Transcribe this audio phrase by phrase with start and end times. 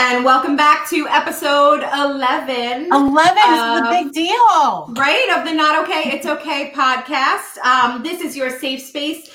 [0.00, 2.92] And welcome back to episode 11.
[2.92, 4.86] 11 is the big deal.
[4.94, 7.58] Right, of the Not Okay, It's Okay podcast.
[7.64, 9.28] Um, this is your safe space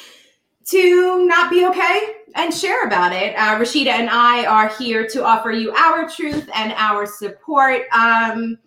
[0.69, 3.35] to not be okay and share about it.
[3.35, 7.81] Uh, Rashida and I are here to offer you our truth and our support.
[7.91, 8.57] Um,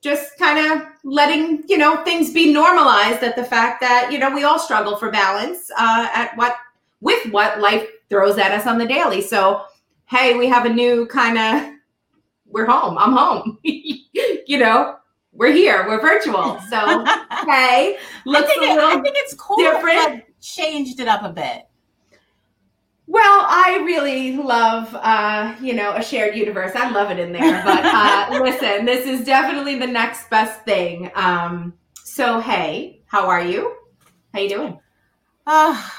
[0.00, 4.34] just kind of letting you know things be normalized at the fact that you know
[4.34, 6.56] we all struggle for balance uh, at what
[7.00, 9.20] with what life throws at us on the daily.
[9.20, 9.62] So
[10.08, 11.74] hey, we have a new kind of
[12.46, 12.96] we're home.
[12.98, 13.58] I'm home.
[13.62, 14.96] you know,
[15.32, 15.86] we're here.
[15.86, 16.58] We're virtual.
[16.70, 17.04] So
[17.46, 19.58] hey, looks I think, it, I think it's cool.
[19.58, 20.24] Different.
[20.40, 21.68] Changed it up a bit.
[23.06, 26.72] Well, I really love, uh, you know, a shared universe.
[26.74, 27.62] I love it in there.
[27.64, 31.10] But uh, listen, this is definitely the next best thing.
[31.14, 33.74] Um, so, hey, how are you?
[34.34, 34.80] How you doing?
[35.46, 35.90] Uh,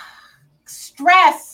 [0.65, 1.48] stressed.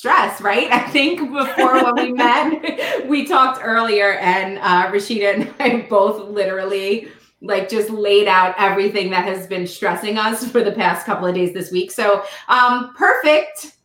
[0.00, 0.66] Stress, right?
[0.72, 6.30] I think before when we met, we talked earlier, and uh, Rashida and I both
[6.30, 7.08] literally
[7.42, 11.34] like just laid out everything that has been stressing us for the past couple of
[11.34, 11.90] days this week.
[11.90, 13.76] So, um, perfect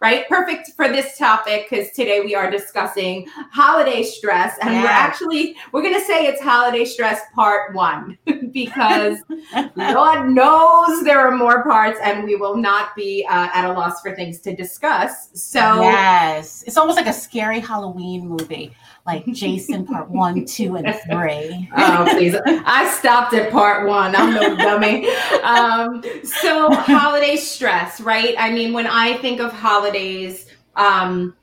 [0.00, 0.28] right?
[0.28, 5.82] Perfect for this topic because today we are discussing holiday stress, and we're actually we're
[5.82, 8.18] gonna say it's holiday stress part one
[8.52, 9.18] because
[9.76, 14.00] God knows there are more parts, and we will not be uh, at a loss
[14.00, 15.30] for things to discuss.
[15.34, 18.74] So yes, it's almost like a scary Halloween movie
[19.06, 21.68] like Jason part one, two, and three.
[21.76, 22.36] oh, please.
[22.46, 24.16] I stopped at part one.
[24.16, 25.08] I'm no dummy.
[25.42, 28.34] Um, so, holiday stress, right?
[28.38, 31.36] I mean, when I think of holidays, um,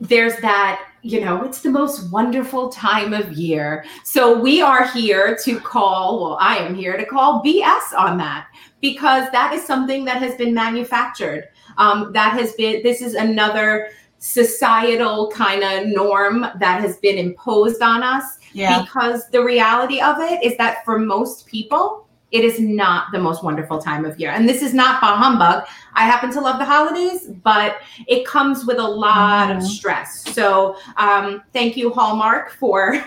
[0.00, 3.84] there's that you know, it's the most wonderful time of year.
[4.02, 8.48] So we are here to call, well, I am here to call BS on that
[8.80, 11.48] because that is something that has been manufactured.
[11.78, 13.90] Um, that has been, this is another
[14.26, 18.38] societal kind of norm that has been imposed on us.
[18.52, 18.82] Yeah.
[18.82, 23.44] because the reality of it is that for most people it is not the most
[23.44, 24.30] wonderful time of year.
[24.30, 25.64] And this is not bah humbug.
[25.94, 27.76] I happen to love the holidays but
[28.08, 29.58] it comes with a lot mm-hmm.
[29.58, 30.22] of stress.
[30.34, 32.94] So um, thank you hallmark for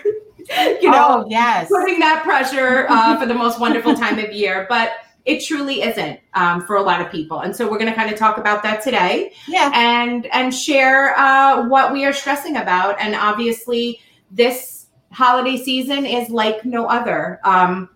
[0.82, 1.68] you know oh, yes.
[1.68, 4.66] putting that pressure uh, for the most wonderful time of year.
[4.70, 4.92] But
[5.26, 7.42] it truly isn't um, for a lot of people.
[7.42, 9.34] And so we're going to kind of talk about that today.
[9.48, 9.72] Yeah.
[9.74, 13.00] And and share uh, what we are stressing about.
[13.00, 14.00] And obviously
[14.32, 17.40] this holiday season is like no other.
[17.44, 17.90] Um,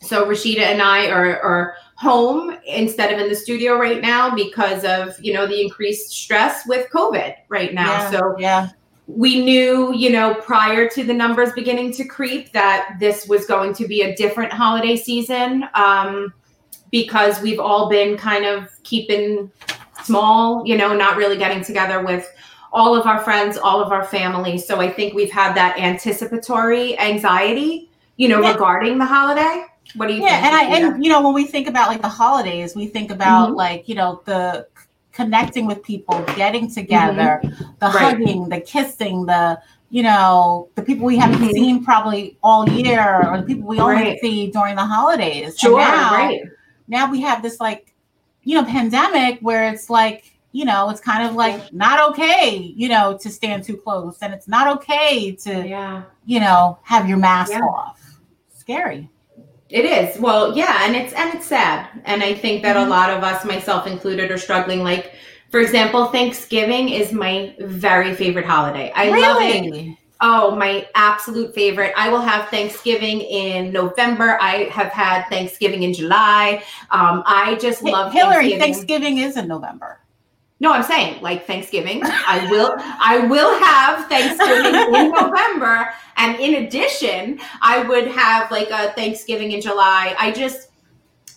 [0.00, 4.84] so rashida and i are, are home instead of in the studio right now because
[4.84, 7.90] of you know the increased stress with covid right now.
[7.90, 8.68] Yeah, so yeah.
[9.08, 13.74] we knew, you know, prior to the numbers beginning to creep that this was going
[13.74, 15.64] to be a different holiday season.
[15.74, 16.32] Um,
[16.90, 19.50] because we've all been kind of keeping
[20.02, 22.32] small, you know, not really getting together with
[22.72, 24.58] all of our friends, all of our family.
[24.58, 28.52] So I think we've had that anticipatory anxiety, you know, yeah.
[28.52, 29.64] regarding the holiday.
[29.94, 30.44] What do you yeah, think?
[30.44, 33.48] and I, and you know, when we think about like the holidays, we think about
[33.48, 33.56] mm-hmm.
[33.56, 34.66] like, you know, the
[35.12, 37.64] connecting with people, getting together, mm-hmm.
[37.80, 38.16] the right.
[38.16, 39.60] hugging, the kissing, the
[39.90, 41.50] you know, the people we haven't mm-hmm.
[41.50, 44.20] seen probably all year or the people we only right.
[44.20, 45.58] see during the holidays.
[45.58, 46.42] Sure, now, right
[46.88, 47.94] now we have this like,
[48.42, 52.88] you know, pandemic where it's like, you know, it's kind of like not okay, you
[52.88, 56.02] know, to stand too close, and it's not okay to, yeah.
[56.24, 57.60] you know, have your mask yeah.
[57.60, 58.20] off.
[58.54, 59.10] Scary.
[59.68, 60.18] It is.
[60.18, 61.88] Well, yeah, and it's and it's sad.
[62.06, 62.86] And I think that mm-hmm.
[62.86, 64.82] a lot of us, myself included, are struggling.
[64.82, 65.12] Like,
[65.50, 68.90] for example, Thanksgiving is my very favorite holiday.
[68.96, 69.20] I really?
[69.20, 69.97] love it.
[70.20, 71.92] Oh, my absolute favorite.
[71.96, 74.36] I will have Thanksgiving in November.
[74.40, 76.64] I have had Thanksgiving in July.
[76.90, 78.58] Um, I just hey, love Hillary.
[78.58, 78.60] Thanksgiving.
[78.60, 80.00] Thanksgiving is in November.
[80.60, 82.00] No, I'm saying like Thanksgiving.
[82.02, 85.90] I will I will have Thanksgiving in November.
[86.16, 90.16] And in addition, I would have like a Thanksgiving in July.
[90.18, 90.67] I just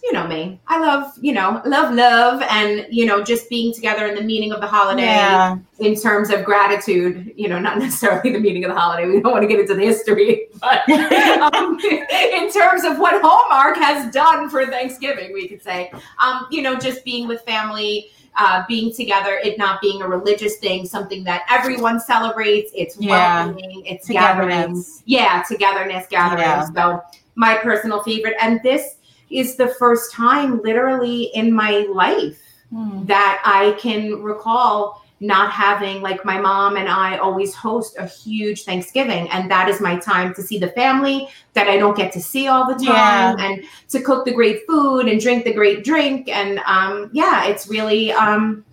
[0.04, 0.60] you know me.
[0.68, 4.52] I love, you know, love, love, and you know, just being together in the meaning
[4.52, 5.58] of the holiday yeah.
[5.80, 7.34] in terms of gratitude.
[7.36, 9.08] You know, not necessarily the meaning of the holiday.
[9.08, 10.90] We don't want to get into the history, but
[11.54, 16.62] um, in terms of what Hallmark has done for Thanksgiving, we could say, um, you
[16.62, 18.10] know, just being with family.
[18.38, 22.72] Uh, being together, it not being a religious thing, something that everyone celebrates.
[22.74, 23.44] It's yeah.
[23.44, 24.82] welcoming, it's gathering.
[25.04, 26.40] Yeah, togetherness, gathering.
[26.40, 26.66] Yeah.
[26.74, 27.02] So
[27.36, 28.36] my personal favorite.
[28.40, 28.96] And this
[29.32, 32.42] is the first time literally in my life
[32.74, 33.06] mm.
[33.08, 38.64] that I can recall not having like my mom and I always host a huge
[38.64, 42.22] Thanksgiving and that is my time to see the family that I don't get to
[42.22, 43.46] see all the time yeah.
[43.46, 47.68] and to cook the great food and drink the great drink and um yeah it's
[47.68, 48.66] really um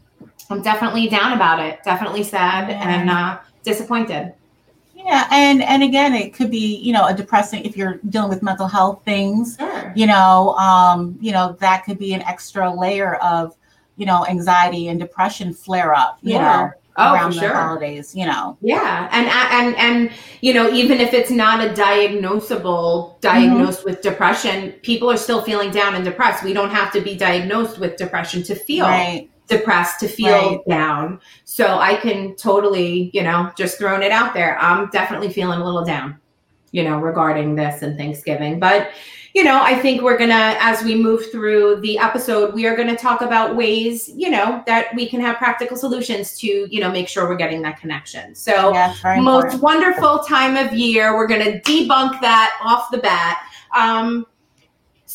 [0.49, 2.99] I'm definitely down about it definitely sad yeah.
[2.99, 4.33] and uh disappointed.
[4.99, 8.43] Yeah, and and again, it could be you know a depressing if you're dealing with
[8.43, 9.57] mental health things.
[9.59, 9.93] Sure.
[9.95, 13.57] You know, um, you know that could be an extra layer of
[13.97, 16.19] you know anxiety and depression flare up.
[16.21, 16.57] You yeah.
[16.57, 16.71] know.
[17.01, 17.55] Oh, around the sure.
[17.55, 18.59] holidays, you know.
[18.61, 20.11] Yeah, and and and
[20.41, 23.91] you know, even if it's not a diagnosable diagnosed mm-hmm.
[23.91, 26.43] with depression, people are still feeling down and depressed.
[26.43, 30.69] We don't have to be diagnosed with depression to feel right depressed to feel right.
[30.69, 31.21] down.
[31.45, 34.59] So I can totally, you know, just throwing it out there.
[34.59, 36.19] I'm definitely feeling a little down,
[36.71, 38.61] you know, regarding this and Thanksgiving.
[38.61, 38.91] But,
[39.35, 42.77] you know, I think we're going to, as we move through the episode, we are
[42.77, 46.81] going to talk about ways, you know, that we can have practical solutions to, you
[46.81, 48.35] know, make sure we're getting that connection.
[48.35, 48.73] So,
[49.23, 49.63] most important.
[49.63, 51.17] wonderful time of year.
[51.17, 53.43] We're going to debunk that off the bat.
[53.77, 54.27] Um,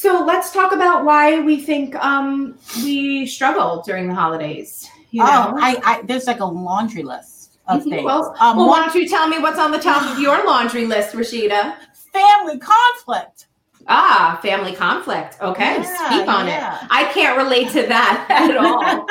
[0.03, 4.89] so let's talk about why we think um, we struggle during the holidays.
[5.11, 5.53] You oh, know?
[5.55, 7.89] Oh, I, I there's like a laundry list of mm-hmm.
[7.89, 8.03] things.
[8.03, 10.85] Well, um, well, why don't you tell me what's on the top of your laundry
[10.85, 11.77] list, Rashida?
[12.11, 13.47] Family conflict.
[13.87, 15.37] Ah, family conflict.
[15.39, 16.83] Okay, yeah, speak on yeah.
[16.83, 16.87] it.
[16.91, 19.07] I can't relate to that at all.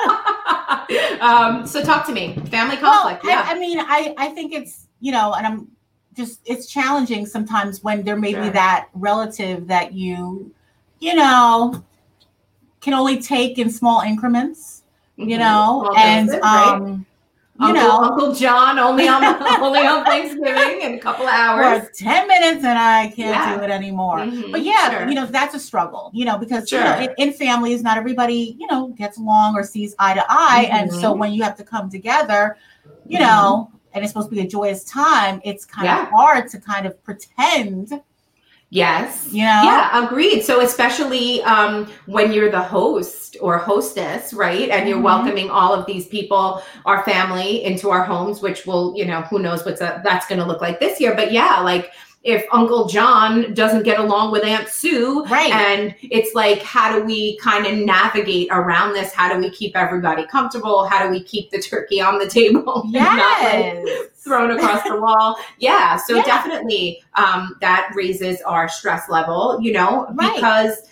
[1.23, 2.37] um, so talk to me.
[2.50, 3.25] Family conflict.
[3.25, 3.47] Well, yeah.
[3.49, 5.69] I, I, mean, I I think it's you know, and I'm
[6.12, 8.43] just it's challenging sometimes when there may sure.
[8.43, 10.55] be that relative that you
[11.02, 11.82] you know,
[12.81, 14.84] can only take in small increments,
[15.16, 15.40] you mm-hmm.
[15.40, 16.75] know, well, and it, right?
[16.75, 17.06] um,
[17.58, 19.25] you Uncle, know, Uncle John only on
[19.60, 23.56] only on Thanksgiving in a couple of hours, for ten minutes, and I can't yeah.
[23.56, 24.19] do it anymore.
[24.19, 24.52] Mm-hmm.
[24.52, 25.08] But yeah, sure.
[25.08, 26.78] you know, that's a struggle, you know, because sure.
[26.78, 30.25] you know, in, in, families, not everybody, you know, gets along or sees eye to
[30.28, 30.76] eye, mm-hmm.
[30.76, 31.19] and so mm-hmm.
[31.19, 32.56] when you have to come together,
[33.08, 33.26] you mm-hmm.
[33.26, 36.04] know, and it's supposed to be a joyous time, it's kind yeah.
[36.04, 38.00] of hard to kind of pretend
[38.73, 39.29] Yes.
[39.31, 39.63] You know?
[39.65, 40.41] Yeah, agreed.
[40.41, 44.71] So especially um, when you're the host or hostess, right?
[44.71, 45.05] And you're mm-hmm.
[45.05, 49.41] welcoming all of these people, our family, into our homes, which will, you know, who
[49.41, 51.15] knows what's a, that's going to look like this year.
[51.15, 51.93] But yeah, like
[52.25, 55.25] if Uncle John doesn't get along with Aunt Sue.
[55.25, 55.53] Right.
[55.53, 59.13] And it's like, how do we kind of navigate around this?
[59.13, 60.87] How do we keep everybody comfortable?
[60.87, 62.83] How do we keep the turkey on the table?
[62.93, 63.17] Yes.
[63.17, 65.37] not like thrown across the wall?
[65.59, 65.97] Yeah.
[65.97, 66.25] So yeah.
[66.25, 70.35] definitely um, that raises our stress level, you know, right.
[70.35, 70.91] because,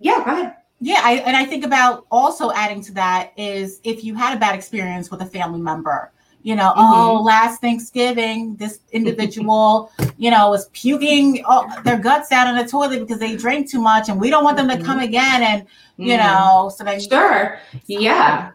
[0.00, 0.56] yeah, go ahead.
[0.80, 4.40] Yeah, I, and I think about also adding to that is if you had a
[4.40, 6.12] bad experience with a family member,
[6.46, 6.94] you know, mm-hmm.
[6.94, 12.70] oh, last Thanksgiving, this individual, you know, was puking oh, their guts out in the
[12.70, 15.08] toilet because they drank too much, and we don't want them to come mm-hmm.
[15.08, 15.42] again.
[15.42, 15.66] And
[15.96, 16.24] you mm-hmm.
[16.24, 18.52] know, so then sure, yeah,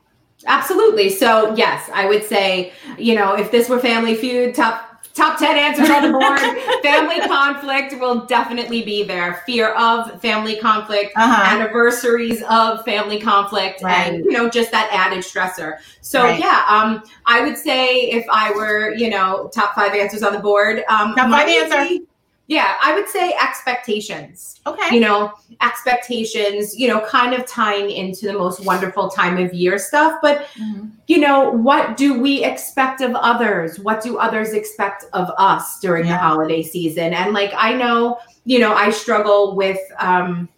[0.48, 1.10] absolutely.
[1.10, 5.58] So yes, I would say, you know, if this were Family Feud, top top 10
[5.58, 6.40] answers on the board.
[6.82, 9.42] family conflict will definitely be there.
[9.46, 11.56] Fear of family conflict, uh-huh.
[11.56, 14.14] anniversaries of family conflict, right.
[14.14, 15.78] and you know, just that added stressor.
[16.02, 16.40] So right.
[16.40, 20.40] yeah, um, I would say if I were, you know, top five answers on the
[20.40, 22.06] board, um, top five answer.
[22.52, 24.60] Yeah, I would say expectations.
[24.68, 24.94] Okay.
[24.94, 25.32] You know,
[25.62, 30.20] expectations, you know, kind of tying into the most wonderful time of year stuff.
[30.22, 30.90] But, mm-hmm.
[31.08, 33.80] you know, what do we expect of others?
[33.80, 36.12] What do others expect of us during yeah.
[36.12, 37.14] the holiday season?
[37.14, 40.50] And like, I know, you know, I struggle with, um,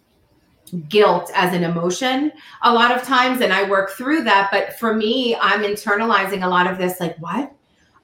[0.88, 2.32] guilt as an emotion
[2.62, 6.48] a lot of times and I work through that but for me I'm internalizing a
[6.48, 7.52] lot of this like what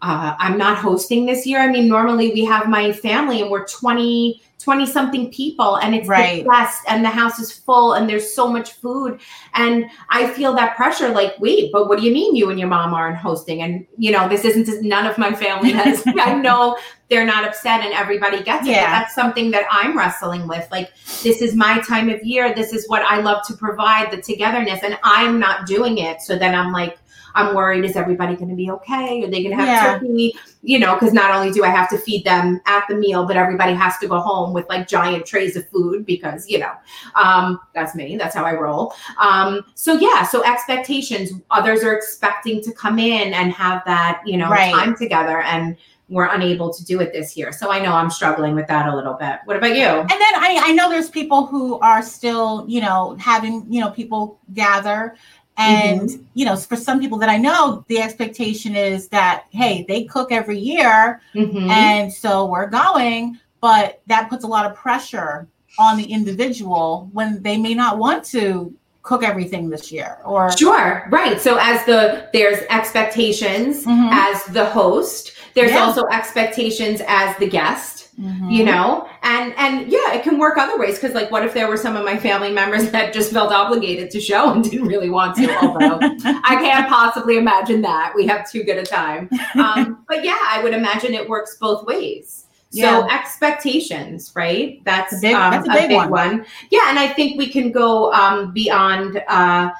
[0.02, 1.60] uh, I'm not hosting this year.
[1.60, 6.08] I mean, normally we have my family and we're 20, 20 something people and it's
[6.08, 6.42] right.
[6.42, 9.20] the best and the house is full and there's so much food.
[9.54, 12.68] And I feel that pressure like, wait, but what do you mean you and your
[12.68, 13.60] mom aren't hosting?
[13.60, 16.78] And, you know, this isn't, just none of my family has, I know
[17.10, 18.70] they're not upset and everybody gets it.
[18.70, 19.00] Yeah.
[19.00, 20.66] that's something that I'm wrestling with.
[20.70, 20.92] Like,
[21.22, 22.54] this is my time of year.
[22.54, 26.22] This is what I love to provide the togetherness and I'm not doing it.
[26.22, 26.98] So then I'm like,
[27.34, 29.22] I'm worried, is everybody going to be okay?
[29.24, 29.98] Are they going to have yeah.
[29.98, 30.34] turkey?
[30.62, 33.36] You know, because not only do I have to feed them at the meal, but
[33.36, 36.72] everybody has to go home with like giant trays of food because, you know,
[37.14, 38.16] um, that's me.
[38.16, 38.94] That's how I roll.
[39.18, 44.36] Um, so, yeah, so expectations, others are expecting to come in and have that, you
[44.36, 44.72] know, right.
[44.72, 45.40] time together.
[45.42, 45.76] And
[46.10, 47.52] we're unable to do it this year.
[47.52, 49.38] So I know I'm struggling with that a little bit.
[49.44, 49.84] What about you?
[49.84, 53.90] And then I, I know there's people who are still, you know, having, you know,
[53.90, 55.14] people gather
[55.60, 56.22] and, mm-hmm.
[56.34, 60.32] you know, for some people that I know, the expectation is that, hey, they cook
[60.32, 61.20] every year.
[61.34, 61.70] Mm-hmm.
[61.70, 63.38] And so we're going.
[63.60, 65.46] But that puts a lot of pressure
[65.78, 71.06] on the individual when they may not want to cook everything this year or sure
[71.08, 74.08] right so as the there's expectations mm-hmm.
[74.12, 75.78] as the host there's yeah.
[75.78, 78.50] also expectations as the guest Mm-hmm.
[78.50, 81.68] You know, and and yeah, it can work other ways because like, what if there
[81.68, 85.08] were some of my family members that just felt obligated to show and didn't really
[85.08, 85.56] want to?
[85.64, 89.30] Although I can't possibly imagine that we have too good a time.
[89.54, 92.44] Um, but yeah, I would imagine it works both ways.
[92.72, 93.08] So yeah.
[93.10, 94.80] expectations, right?
[94.84, 96.10] That's, a big, um, that's a big, a big one.
[96.10, 96.46] one.
[96.70, 99.22] Yeah, and I think we can go um, beyond.
[99.28, 99.70] Uh,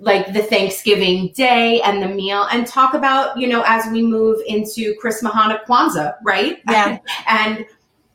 [0.00, 4.40] like the Thanksgiving day and the meal and talk about, you know, as we move
[4.46, 6.60] into Christmas, Hanukkah, Kwanzaa, right?
[6.68, 6.98] Yeah.
[7.28, 7.66] and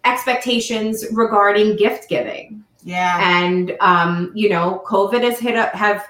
[0.03, 2.63] expectations regarding gift giving.
[2.83, 3.19] Yeah.
[3.21, 6.05] And, um, you know, COVID has hit up, have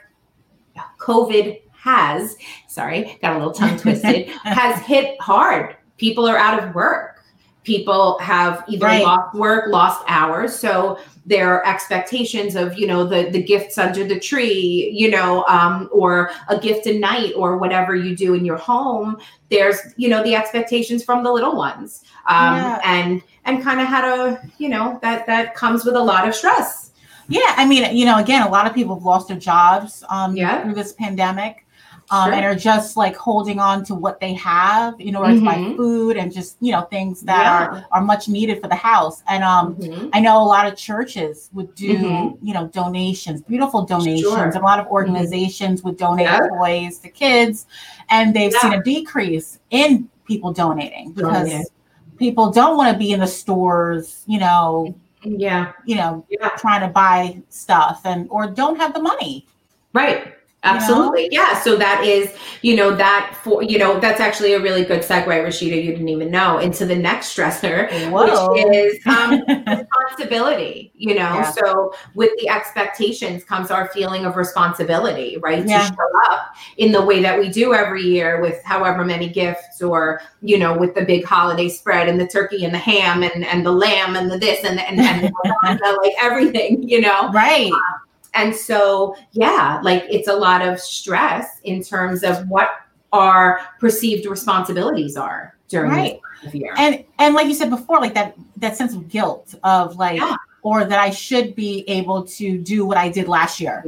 [0.99, 2.35] COVID has,
[2.67, 5.75] sorry, got a little tongue twisted, has hit hard.
[5.97, 7.23] People are out of work.
[7.63, 9.03] People have either right.
[9.03, 10.57] lost work, lost hours.
[10.57, 15.89] So, their expectations of you know the the gifts under the tree you know um,
[15.91, 19.17] or a gift a night or whatever you do in your home
[19.49, 22.79] there's you know the expectations from the little ones um, yeah.
[22.83, 26.35] and and kind of how to you know that that comes with a lot of
[26.35, 26.91] stress
[27.27, 30.37] yeah i mean you know again a lot of people have lost their jobs um,
[30.37, 30.63] yeah.
[30.63, 31.64] through this pandemic
[32.11, 32.33] um, sure.
[32.33, 35.39] and are just like holding on to what they have in order mm-hmm.
[35.39, 35.75] to buy mm-hmm.
[35.75, 37.79] food and just you know things that yeah.
[37.79, 39.23] are are much needed for the house.
[39.27, 40.09] And um, mm-hmm.
[40.13, 42.45] I know a lot of churches would do mm-hmm.
[42.45, 44.21] you know donations, beautiful donations.
[44.21, 44.49] Sure.
[44.49, 44.93] A lot of mm-hmm.
[44.93, 46.47] organizations would donate yeah.
[46.47, 47.65] toys to kids,
[48.09, 48.59] and they've yeah.
[48.59, 51.71] seen a decrease in people donating because
[52.17, 54.95] people don't want to be in the stores, you know.
[55.27, 55.71] Yeah.
[55.85, 56.25] You know,
[56.57, 59.47] trying to buy stuff and or don't have the money.
[59.91, 60.35] Right.
[60.65, 61.23] Absolutely.
[61.23, 61.29] Know?
[61.31, 61.59] Yeah.
[61.59, 65.25] So that is, you know, that for, you know, that's actually a really good segue,
[65.25, 68.51] Rashida, you didn't even know, into the next stressor, Whoa.
[68.51, 71.35] which is um, responsibility, you know.
[71.35, 71.51] Yeah.
[71.51, 75.65] So with the expectations comes our feeling of responsibility, right?
[75.65, 75.87] Yeah.
[75.87, 79.81] To show up in the way that we do every year with however many gifts
[79.81, 83.45] or, you know, with the big holiday spread and the turkey and the ham and,
[83.45, 87.29] and the lamb and the this and, and, and the, like everything, you know.
[87.31, 87.71] Right.
[87.71, 88.04] Um,
[88.35, 92.69] and so, yeah, like it's a lot of stress in terms of what
[93.13, 96.19] our perceived responsibilities are during right.
[96.51, 96.73] the year.
[96.77, 100.35] And and like you said before, like that that sense of guilt of like yeah.
[100.61, 103.83] or that I should be able to do what I did last year.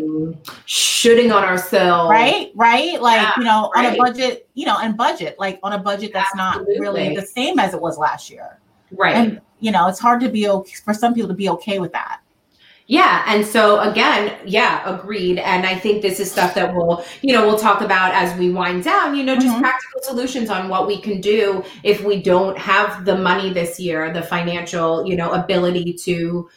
[0.66, 2.10] Shooting on ourselves.
[2.10, 2.52] Right?
[2.56, 3.02] Right?
[3.02, 3.88] Like, yeah, you know, right.
[3.88, 6.76] on a budget, you know, and budget, like on a budget that's Absolutely.
[6.76, 8.60] not really the same as it was last year.
[8.92, 9.16] Right.
[9.16, 11.92] And you know, it's hard to be okay for some people to be okay with
[11.92, 12.22] that.
[12.90, 13.24] Yeah.
[13.28, 15.40] And so again, yeah, agreed.
[15.40, 18.50] And I think this is stuff that we'll, you know, we'll talk about as we
[18.50, 19.60] wind down, you know, just mm-hmm.
[19.60, 24.14] practical solutions on what we can do if we don't have the money this year,
[24.14, 26.50] the financial, you know, ability to,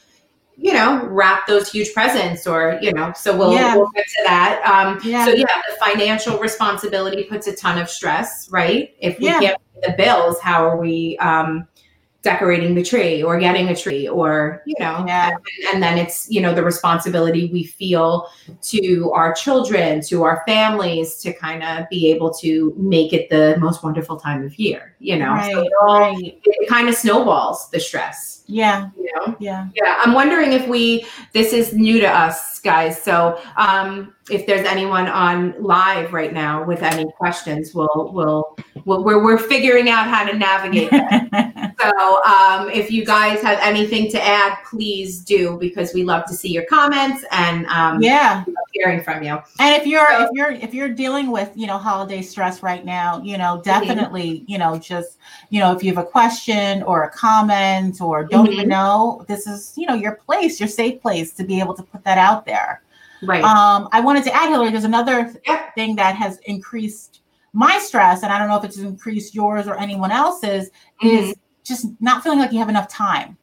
[0.56, 3.74] you know, wrap those huge presents or, you know, so we'll, yeah.
[3.74, 4.62] we'll get to that.
[4.64, 5.24] Um, yeah.
[5.24, 8.94] So yeah, the financial responsibility puts a ton of stress, right?
[9.00, 9.40] If we yeah.
[9.40, 11.66] can't pay the bills, how are we, um,
[12.22, 15.30] decorating the tree or getting a tree or you know yeah.
[15.72, 18.28] and, then it's you know the responsibility we feel
[18.60, 23.56] to our children to our families to kind of be able to make it the
[23.58, 26.40] most wonderful time of year you know right, so it, right.
[26.44, 31.06] it kind of snowballs the stress yeah you know yeah yeah i'm wondering if we
[31.32, 36.64] this is new to us guys so um if there's anyone on live right now
[36.64, 41.69] with any questions, we'll we'll, we'll we're we're figuring out how to navigate that.
[41.80, 46.34] so um, if you guys have anything to add, please do because we love to
[46.34, 49.38] see your comments and um, yeah, hearing from you.
[49.58, 52.84] And if you're so, if you're if you're dealing with you know holiday stress right
[52.84, 54.50] now, you know definitely mm-hmm.
[54.50, 55.18] you know just
[55.50, 58.54] you know if you have a question or a comment or don't mm-hmm.
[58.54, 61.82] even know, this is you know your place, your safe place to be able to
[61.82, 62.82] put that out there.
[63.22, 63.44] Right.
[63.44, 65.70] Um, I wanted to add, Hillary, there's another yeah.
[65.72, 67.20] thing that has increased
[67.52, 70.70] my stress, and I don't know if it's increased yours or anyone else's,
[71.02, 71.08] mm-hmm.
[71.08, 71.34] is
[71.70, 73.38] just not feeling like you have enough time.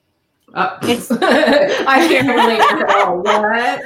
[0.53, 3.17] Uh, it's I can't relate at all.
[3.24, 3.84] What?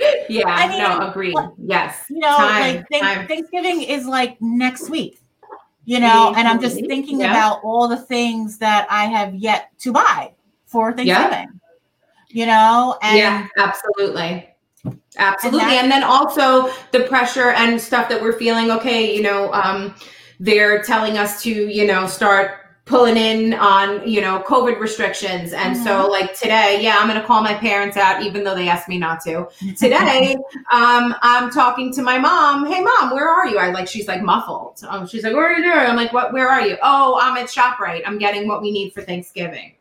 [0.28, 1.36] yeah, I mean, no, agreed.
[1.56, 2.04] Yes.
[2.10, 5.20] You know, time, like th- Thanksgiving is like next week.
[5.84, 7.30] You know, and I'm just thinking yeah.
[7.30, 10.32] about all the things that I have yet to buy
[10.66, 11.30] for Thanksgiving.
[11.30, 11.46] Yeah
[12.34, 12.98] you know?
[13.00, 14.50] And yeah, absolutely.
[15.16, 15.62] Absolutely.
[15.62, 18.72] And, and, then also the pressure and stuff that we're feeling.
[18.72, 19.94] Okay, you know, um,
[20.40, 25.52] they're telling us to, you know, start pulling in on, you know, COVID restrictions.
[25.52, 25.84] And mm-hmm.
[25.84, 28.88] so like today, yeah, I'm going to call my parents out, even though they asked
[28.88, 29.48] me not to.
[29.76, 30.34] Today,
[30.72, 32.66] um, I'm talking to my mom.
[32.66, 33.58] Hey mom, where are you?
[33.58, 34.80] I like, she's like muffled.
[34.86, 35.78] Um, she's like, where are you doing?
[35.78, 36.76] I'm like, what, where are you?
[36.82, 38.02] Oh, I'm at ShopRite.
[38.04, 39.74] I'm getting what we need for Thanksgiving.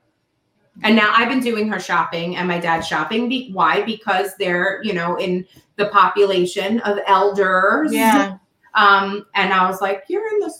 [0.82, 3.30] And now I've been doing her shopping and my dad's shopping.
[3.30, 3.84] Be- why?
[3.84, 5.46] Because they're, you know, in
[5.76, 7.94] the population of elders.
[7.94, 8.38] Yeah.
[8.76, 10.52] Um, and I was like, You're in the?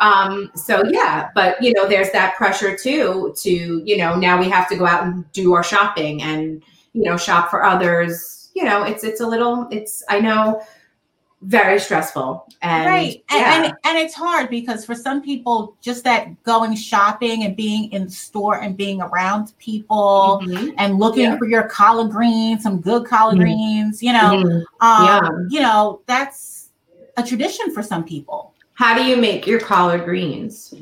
[0.00, 4.48] Um, so yeah, but you know, there's that pressure too to, you know, now we
[4.48, 6.62] have to go out and do our shopping and,
[6.94, 8.50] you know, shop for others.
[8.54, 10.62] You know, it's it's a little it's I know
[11.42, 13.54] very stressful and right yeah.
[13.54, 17.90] and, and and it's hard because for some people just that going shopping and being
[17.92, 20.74] in the store and being around people Mhm.
[20.76, 21.38] and looking Yeah.
[21.38, 23.40] for your collard greens some good collard Mhm.
[23.40, 24.64] greens you know Mhm.
[24.82, 25.28] um Yeah.
[25.48, 26.68] you know that's
[27.16, 30.72] a tradition for some people How do you make your collard greens?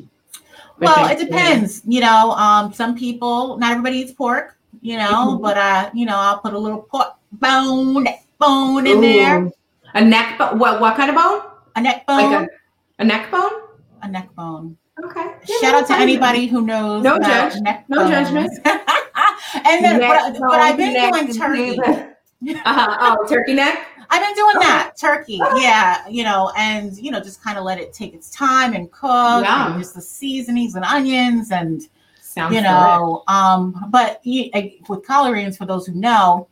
[0.80, 1.26] well it Thanksgiving?
[1.26, 5.42] depends you know um some people not everybody eats pork you know Mhm.
[5.42, 8.06] but uh you know i'll put a little pork bone
[8.38, 9.50] bone in there
[9.94, 10.56] A neck bone?
[10.62, 11.40] What what kind of bone?
[11.74, 13.50] a neck bone Like a, a neck bone?
[14.02, 15.26] a neck bone Okay.
[15.60, 17.04] Shout out to anybody who knows.
[17.04, 17.54] No judge.
[17.62, 18.10] neck No bones.
[18.10, 18.50] judgment.
[19.70, 22.54] and then, Neck but, but I've been bone, doing neck- turkey.
[22.66, 22.96] Uh-huh.
[23.06, 23.86] Oh, turkey neck.
[24.10, 25.40] I've been doing that turkey.
[25.56, 28.90] Yeah, you know, and you know, just kind of let it take its time and
[28.90, 29.72] cook, Yum.
[29.72, 31.82] and just the seasonings and onions, and
[32.20, 34.50] Sounds you know, um, but you,
[34.88, 36.48] with collard greens, for those who know,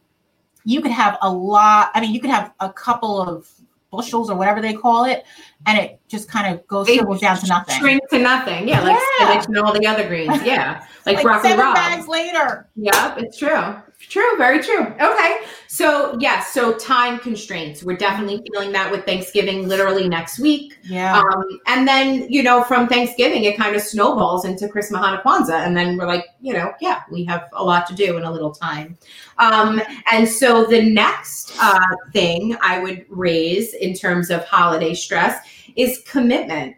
[0.65, 1.91] you could have a lot.
[1.95, 3.49] I mean, you could have a couple of
[3.93, 5.25] bushels or whatever they call it,
[5.67, 7.79] and it just kind of goes shrivels down to nothing.
[7.79, 8.69] Shrink to nothing.
[8.69, 9.27] Yeah, like Yeah.
[9.29, 10.43] spinach and all the other greens.
[10.43, 11.75] Yeah, like, Like broccoli seven rabe.
[11.75, 12.69] bags later.
[12.77, 13.77] Yep, it's true.
[13.99, 14.87] True, very true.
[15.01, 15.39] Okay.
[15.69, 17.83] So, yes, so time constraints.
[17.83, 20.79] We're definitely feeling that with Thanksgiving literally next week.
[20.85, 21.19] Yeah.
[21.19, 25.67] Um, and then, you know, from Thanksgiving, it kind of snowballs into Christmas, Hanukkah, Kwanzaa.
[25.67, 28.31] And then we're like, you know, yeah, we have a lot to do in a
[28.31, 28.97] little time.
[29.39, 31.79] Um, and so the next uh,
[32.13, 35.41] thing I would raise in terms of holiday stress
[35.75, 36.77] is commitment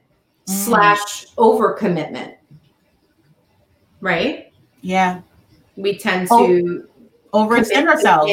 [0.49, 0.65] Mm.
[0.65, 2.35] slash overcommitment.
[4.01, 4.53] Right?
[4.81, 5.21] yeah.
[5.77, 6.89] We tend Oh, to
[7.32, 8.32] Overextend ourselves.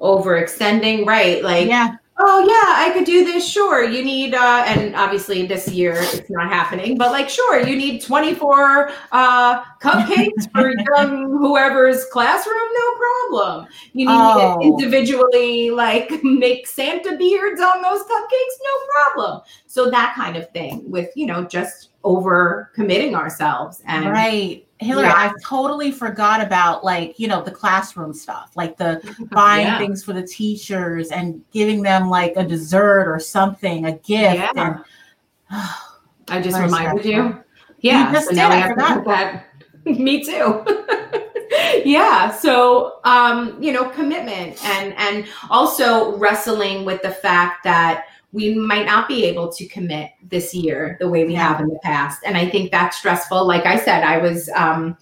[0.00, 1.42] Overextending, right?
[1.42, 1.96] Like, Yeah.
[2.18, 3.46] oh yeah, I could do this.
[3.48, 7.76] Sure, you need, uh, and obviously this year it's not happening, but like, sure, you
[7.76, 12.94] need 24 uh, cupcakes for young whoever's classroom, no
[13.30, 13.66] problem.
[13.92, 14.58] You need Oh.
[14.60, 19.40] to individually like make Santa beards on those cupcakes, no problem.
[19.66, 24.65] So that kind of thing with you know just over committing ourselves and Right.
[24.78, 25.14] Hillary, Yeah.
[25.14, 29.00] I totally forgot about like, you know, the classroom stuff, like the
[29.32, 29.78] buying Yeah.
[29.78, 34.36] things for the teachers and giving them like a dessert or something, a gift.
[34.36, 34.50] Yeah.
[34.56, 34.84] And
[36.28, 37.42] I just reminded you.
[37.80, 38.12] Yeah.
[38.12, 39.04] just so now did, we I to forgot.
[39.06, 39.46] that.
[39.86, 40.64] Me too.
[41.84, 42.30] yeah.
[42.32, 48.84] So um, you know, commitment and and also wrestling with the fact that we might
[48.84, 52.20] not be able to commit this year the way we have in the past.
[52.24, 53.46] And I think that's stressful.
[53.46, 54.96] Like I said, I was um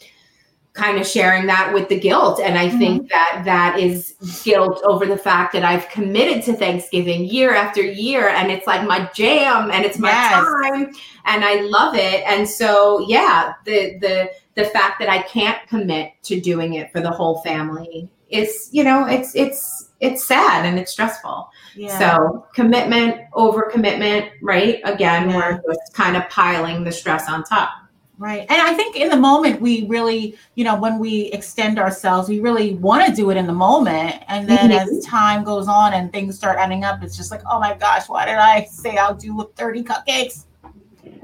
[0.74, 5.06] kind of sharing that with the guilt and i think that that is guilt over
[5.06, 9.70] the fact that i've committed to thanksgiving year after year and it's like my jam
[9.70, 10.32] and it's my Yes.
[10.32, 10.92] time
[11.26, 16.10] and i love it and so yeah the the the fact that i can't commit
[16.24, 20.78] to doing it for the whole family is you know it's it's it's sad and
[20.78, 21.98] it's stressful yeah.
[21.98, 25.36] so commitment over commitment right again Yeah.
[25.36, 27.70] we're just kind of piling the stress on top
[28.16, 28.46] Right.
[28.48, 32.38] And I think in the moment, we really, you know, when we extend ourselves, we
[32.38, 34.22] really want to do it in the moment.
[34.28, 34.78] And then Mhm.
[34.98, 38.08] as time goes on and things start adding up, it's just like, oh my gosh,
[38.08, 40.44] why did I say I'll do 30 cupcakes?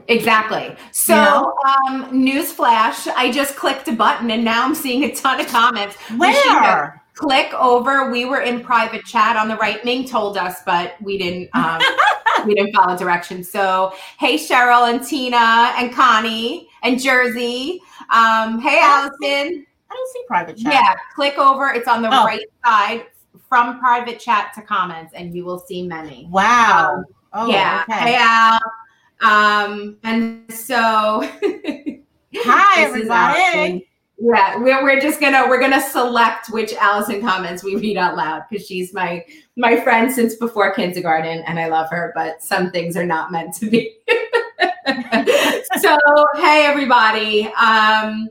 [0.09, 0.75] Exactly.
[0.91, 1.55] So, know?
[1.87, 5.97] um, newsflash, I just clicked a button and now I'm seeing a ton of comments.
[6.19, 7.00] We should have- Where?
[7.21, 8.11] Click over.
[8.11, 9.85] We were in private chat on the right.
[9.85, 11.51] Ming told us, but we didn't.
[11.55, 11.83] Um,
[12.47, 13.51] we didn't follow directions.
[13.51, 15.37] So, hey Cheryl and Tina
[15.77, 17.83] and Connie and Jersey.
[18.11, 19.67] Um, hey Allison.
[19.91, 20.73] I don't see private chat.
[20.73, 21.69] Yeah, click over.
[21.69, 22.25] It's on the Oh.
[22.25, 23.05] right side
[23.51, 26.27] from private chat to comments, and you will see many.
[26.31, 27.05] Wow.
[27.35, 27.85] Oh, yeah.
[27.87, 28.01] okay.
[28.01, 28.61] Hey Al.
[29.21, 31.29] Um, and so
[32.35, 33.90] Hi, everybody.
[34.23, 38.43] Yeah, we're, we're just gonna we're gonna select which Allison comments we read out loud
[38.51, 39.25] because she's my
[39.57, 43.55] my friend since before kindergarten and I love her, but some things are not meant
[43.55, 43.97] to be.
[45.81, 45.97] so
[46.37, 47.47] hey everybody.
[47.59, 48.29] Um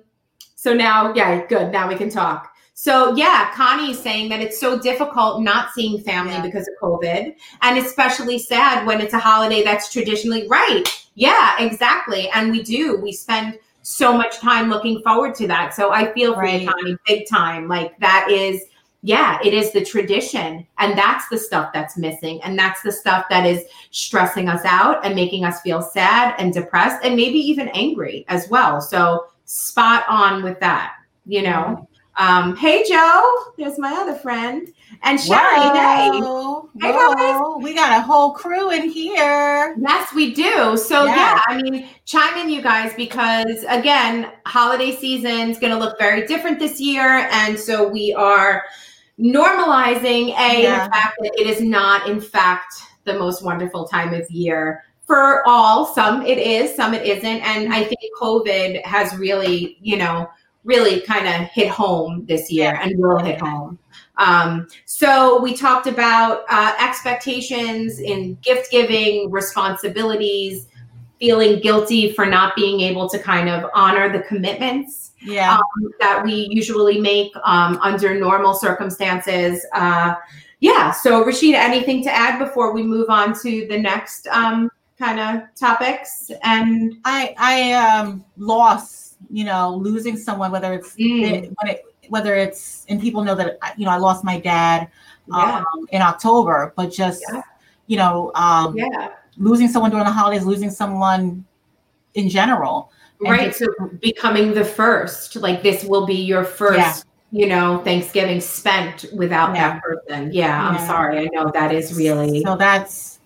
[0.56, 1.72] so now yeah, good.
[1.72, 2.54] Now we can talk.
[2.76, 6.42] So yeah, Connie's saying that it's so difficult not seeing family Yeah.
[6.44, 10.84] because of COVID, and especially sad when it's a holiday that's traditionally right.
[11.16, 12.30] Yeah, exactly.
[12.30, 12.98] And we do.
[13.02, 15.74] We spend so much time looking forward to that.
[15.74, 16.62] So I feel for Right.
[16.62, 17.68] you, Connie, big time.
[17.68, 18.64] Like that is,
[19.02, 20.68] yeah, it is the tradition.
[20.78, 22.42] And that's the stuff that's missing.
[22.44, 26.54] And that's the stuff that is stressing us out and making us feel sad and
[26.54, 28.82] depressed and maybe even angry as well.
[28.82, 31.88] So spot on with that, you know.
[32.18, 34.68] Um, hey Joe, there's my other friend.
[35.04, 35.62] And Sherry.
[35.62, 36.10] Hey,
[36.82, 37.42] hey guys.
[37.62, 39.76] we got a whole crew in here.
[39.80, 40.78] Yes, we do.
[40.78, 41.18] So yes.
[41.18, 45.98] yeah, I mean, chime in, you guys, because again, holiday season is going to look
[46.00, 48.64] very different this year, and so we are
[49.20, 50.86] normalizing a yeah.
[50.86, 55.48] the fact that it is not, in fact, the most wonderful time of year for
[55.48, 55.86] all.
[55.86, 60.30] Some it is, some it isn't, and I think COVID has really, you know,
[60.64, 63.80] really kind of hit home this year and will hit home.
[64.20, 70.68] Um, so we talked about uh, expectations in gift giving, responsibilities,
[71.20, 75.56] feeling guilty for not being able to kind of honor the commitments yeah.
[75.56, 79.66] um, that we usually make um, under normal circumstances.
[79.74, 80.16] Uh,
[80.60, 80.92] yeah.
[80.92, 85.56] So Rashida, anything to add before we move on to the next um, kind of
[85.56, 86.32] topics?
[86.44, 91.24] And I I um, lost, you know, losing someone, whether it's mm.
[91.24, 94.90] it, when it whether it's and people know that you know I lost my dad
[95.28, 95.64] yeah.
[95.74, 97.42] um, in October, but just yeah.
[97.88, 99.12] you know, um, yeah.
[99.38, 101.46] losing someone during the holidays, losing someone
[102.16, 102.92] in general.
[103.22, 103.48] Right.
[103.48, 103.68] Just, so
[104.02, 106.78] becoming the first, like this will be your first.
[106.78, 106.96] Yeah.
[107.32, 110.32] You know, Thanksgiving spent without that person.
[110.34, 111.20] Yeah, I'm sorry.
[111.20, 112.56] I know that is really so.
[112.56, 113.20] That's,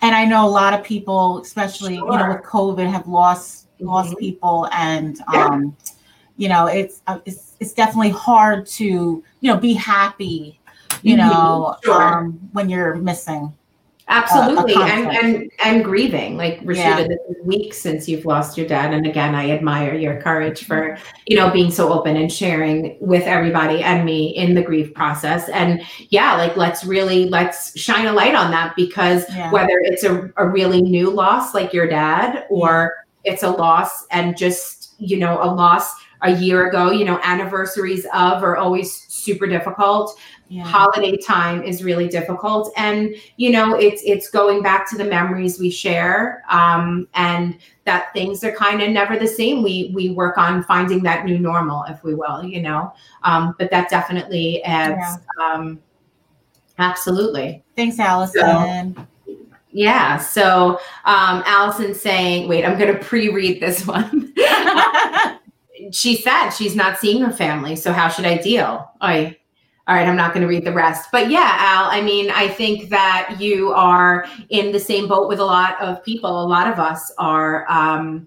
[0.00, 2.10] and I know a lot of people, especially sure.
[2.10, 3.86] you know, with COVID, have lost mm-hmm.
[3.86, 5.76] lost people, and um,
[6.36, 8.84] you know, it's uh, it's it's definitely hard to
[9.40, 10.60] you know be happy
[11.02, 11.28] you mm-hmm.
[11.28, 12.02] know sure.
[12.02, 13.52] um, when you're missing
[14.08, 17.08] absolutely a, a and and and grieving like rashida yeah.
[17.08, 20.96] this is weeks since you've lost your dad and again i admire your courage for
[21.26, 25.48] you know being so open and sharing with everybody and me in the grief process
[25.48, 29.50] and yeah like let's really let's shine a light on that because yeah.
[29.50, 32.94] whether it's a, a really new loss like your dad or
[33.24, 33.32] yeah.
[33.32, 36.90] it's a loss and just you know a loss a year ago.
[36.90, 40.18] You know, anniversaries of are always super difficult.
[40.48, 40.62] Yeah.
[40.62, 45.58] Holiday time is really difficult, and you know, it's it's going back to the memories
[45.58, 49.64] we share, um, and that things are kind of never the same.
[49.64, 52.92] We we work on finding that new normal, if we will, you know.
[53.24, 55.20] Um, but that definitely adds.
[55.38, 55.44] Yeah.
[55.44, 55.80] Um,
[56.78, 57.64] absolutely.
[57.74, 58.94] Thanks, Allison.
[58.94, 59.06] So,
[59.76, 60.16] yeah.
[60.16, 64.32] So um, Allison saying, wait, I'm going to pre-read this one.
[65.92, 67.76] she said she's not seeing her family.
[67.76, 68.90] So how should I deal?
[69.00, 69.36] I
[69.88, 71.10] all right, I'm not going to read the rest.
[71.12, 75.38] But yeah, Al, I mean, I think that you are in the same boat with
[75.38, 76.42] a lot of people.
[76.42, 78.26] A lot of us are, um,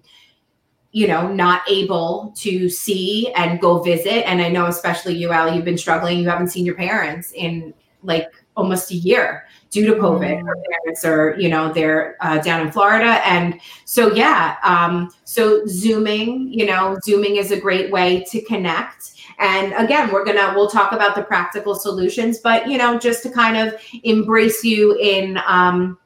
[0.92, 4.26] you know, not able to see and go visit.
[4.26, 6.18] And I know, especially you, Al, you've been struggling.
[6.18, 10.42] You haven't seen your parents in like almost a year due to COVID.
[10.42, 10.46] Mm.
[10.46, 13.26] Her parents are, you know, they're uh, down in Florida.
[13.26, 19.12] And so, yeah, um, so Zooming, you know, Zooming is a great way to connect.
[19.38, 23.30] And again, we're gonna we'll talk about the practical solutions, but you know, just to
[23.30, 25.98] kind of embrace you in um,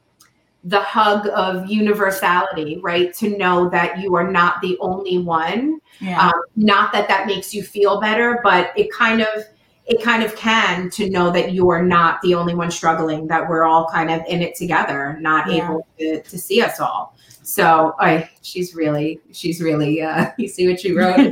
[0.63, 3.13] the hug of universality, right?
[3.15, 5.81] To know that you are not the only one.
[6.01, 6.29] Yeah.
[6.29, 9.45] Um, not that that makes you feel better, but it kind of
[9.87, 13.47] it kind of can to know that you are not the only one struggling, that
[13.47, 15.65] we're all kind of in it together, not yeah.
[15.65, 17.15] able to, to see us all.
[17.43, 21.17] So I, she's really, she's really, uh, you see what she wrote.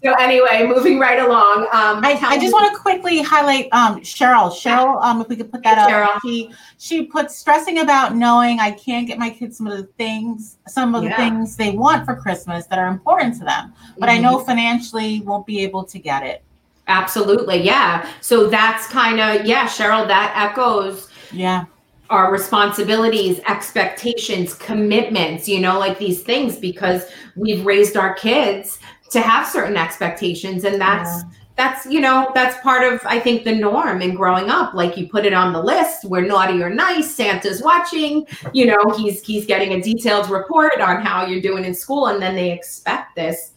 [0.04, 1.62] so anyway, moving right along.
[1.72, 4.50] Um, I, I just want to quickly highlight um, Cheryl.
[4.50, 6.08] Cheryl, um, if we could put that hey, up.
[6.10, 6.20] Cheryl.
[6.20, 10.58] She she puts stressing about knowing I can't get my kids some of the things,
[10.66, 11.10] some of yeah.
[11.10, 14.18] the things they want for Christmas that are important to them, but mm-hmm.
[14.18, 14.46] I know mm-hmm.
[14.46, 16.44] financially won't be able to get it.
[16.88, 17.62] Absolutely.
[17.62, 18.10] Yeah.
[18.22, 21.08] So that's kind of, yeah, Cheryl, that echoes.
[21.32, 21.66] Yeah.
[22.08, 27.04] Our responsibilities, expectations, commitments, you know, like these things, because
[27.36, 28.78] we've raised our kids
[29.10, 30.64] to have certain expectations.
[30.64, 31.30] And that's, yeah.
[31.56, 34.72] that's, you know, that's part of, I think, the norm in growing up.
[34.72, 38.82] Like you put it on the list, we're naughty or nice, Santa's watching, you know,
[38.96, 42.06] he's, he's getting a detailed report on how you're doing in school.
[42.06, 43.52] And then they expect this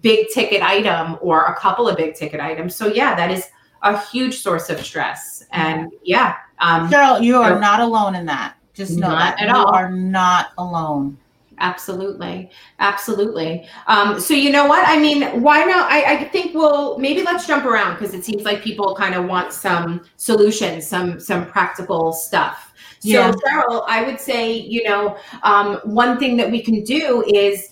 [0.00, 2.74] big ticket item or a couple of big ticket items.
[2.74, 3.48] So yeah, that is
[3.82, 5.44] a huge source of stress.
[5.52, 8.56] And yeah, um, Cheryl, you are not alone in that.
[8.74, 9.74] Just know that you all.
[9.74, 11.18] are not alone.
[11.58, 13.68] Absolutely, absolutely.
[13.86, 14.88] Um, so you know what?
[14.88, 15.90] I mean, why not?
[15.92, 19.26] I, I think we'll maybe let's jump around because it seems like people kind of
[19.26, 22.72] want some solutions, some some practical stuff.
[23.00, 23.32] So yeah.
[23.32, 27.68] Cheryl, I would say, you know, um, one thing that we can do is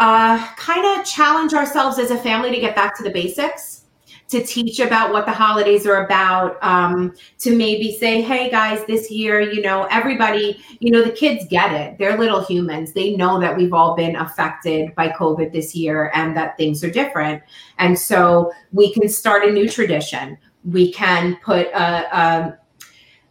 [0.00, 3.80] uh, kind of challenge ourselves as a family to get back to the basics
[4.28, 9.10] to teach about what the holidays are about um, to maybe say hey guys this
[9.10, 11.98] year you know everybody you know the kids get it.
[11.98, 12.92] They're little humans.
[12.92, 16.90] They know that we've all been affected by covid this year and that things are
[16.90, 17.42] different.
[17.78, 20.38] And so we can start a new tradition.
[20.64, 22.58] We can put a, a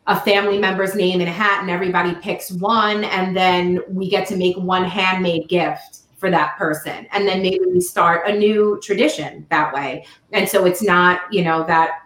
[0.07, 4.27] a family member's name in a hat and everybody picks one and then we get
[4.27, 8.79] to make one handmade gift for that person and then maybe we start a new
[8.83, 12.01] tradition that way and so it's not you know that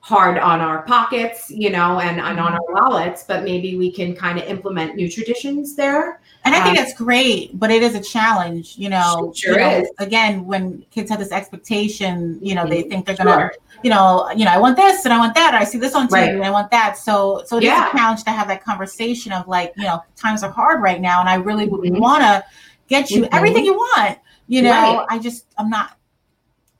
[0.00, 4.16] hard on our pockets you know and, and on our wallets but maybe we can
[4.16, 7.94] kind of implement new traditions there and I think um, that's great, but it is
[7.94, 9.32] a challenge, you know.
[9.34, 9.90] Sure you know, is.
[9.98, 12.70] Again, when kids have this expectation, you know, mm-hmm.
[12.70, 13.54] they think they're gonna, sure.
[13.84, 15.54] you know, you know, I want this and I want that.
[15.54, 16.28] I see this on TV right.
[16.30, 16.98] and I want that.
[16.98, 17.86] So, so it yeah.
[17.86, 21.00] is a challenge to have that conversation of like, you know, times are hard right
[21.00, 22.00] now, and I really would mm-hmm.
[22.00, 22.44] want to
[22.92, 23.34] get you mm-hmm.
[23.34, 24.18] everything you want.
[24.48, 25.06] You know, right.
[25.08, 25.96] I just I'm not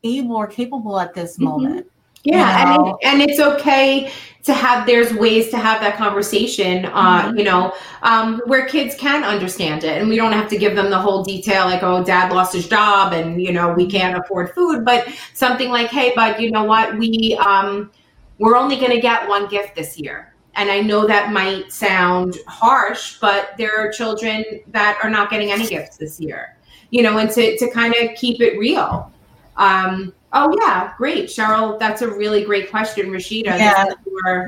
[0.05, 1.45] able or capable at this mm-hmm.
[1.45, 1.87] moment.
[2.25, 2.99] Yeah, you know?
[3.03, 4.13] and it, and it's okay
[4.45, 4.87] to have.
[4.87, 6.85] There's ways to have that conversation.
[6.85, 7.39] Uh, mm-hmm.
[7.39, 10.91] You know, um, where kids can understand it, and we don't have to give them
[10.91, 14.53] the whole detail, like, "Oh, Dad lost his job, and you know, we can't afford
[14.55, 16.97] food." But something like, "Hey, bud, you know what?
[16.97, 17.91] We um,
[18.39, 22.37] we're only going to get one gift this year." And I know that might sound
[22.47, 26.57] harsh, but there are children that are not getting any gifts this year.
[26.91, 29.11] You know, and to to kind of keep it real.
[29.57, 31.79] Um, Oh yeah, great, Cheryl.
[31.79, 33.45] That's a really great question, Rashida.
[33.45, 33.93] Yeah,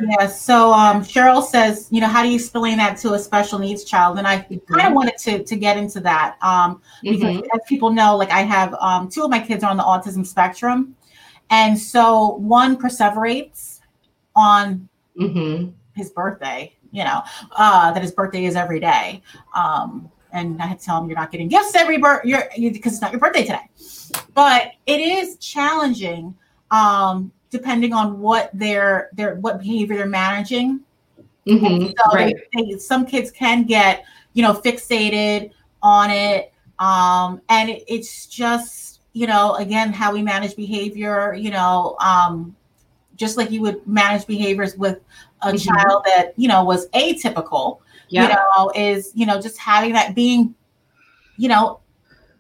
[0.08, 0.26] yeah.
[0.26, 3.84] So um, Cheryl says, you know, how do you explain that to a special needs
[3.84, 4.16] child?
[4.16, 4.74] And I mm-hmm.
[4.74, 7.46] kind of wanted to to get into that um, because, mm-hmm.
[7.54, 10.26] as people know, like I have um, two of my kids are on the autism
[10.26, 10.96] spectrum,
[11.50, 13.80] and so one perseverates
[14.34, 14.88] on
[15.20, 15.68] mm-hmm.
[15.94, 16.74] His birthday.
[16.92, 17.22] You know,
[17.56, 19.20] uh, that his birthday is every day.
[19.54, 23.02] Um, and I had to tell him you're not getting gifts every birthday because it's
[23.02, 23.68] not your birthday today
[24.34, 26.34] but it is challenging
[26.70, 30.80] um, depending on what their their what behavior they're managing.
[31.46, 32.34] Mm-hmm, so right.
[32.54, 35.52] they, some kids can get you know fixated
[35.82, 41.34] on it, um, and it, it's just you know again how we manage behavior.
[41.34, 42.56] You know, um,
[43.16, 45.00] just like you would manage behaviors with
[45.44, 45.74] a mm-hmm.
[45.74, 47.80] child that you know was atypical.
[48.08, 50.54] You know, is you know just having that being
[51.36, 51.80] you know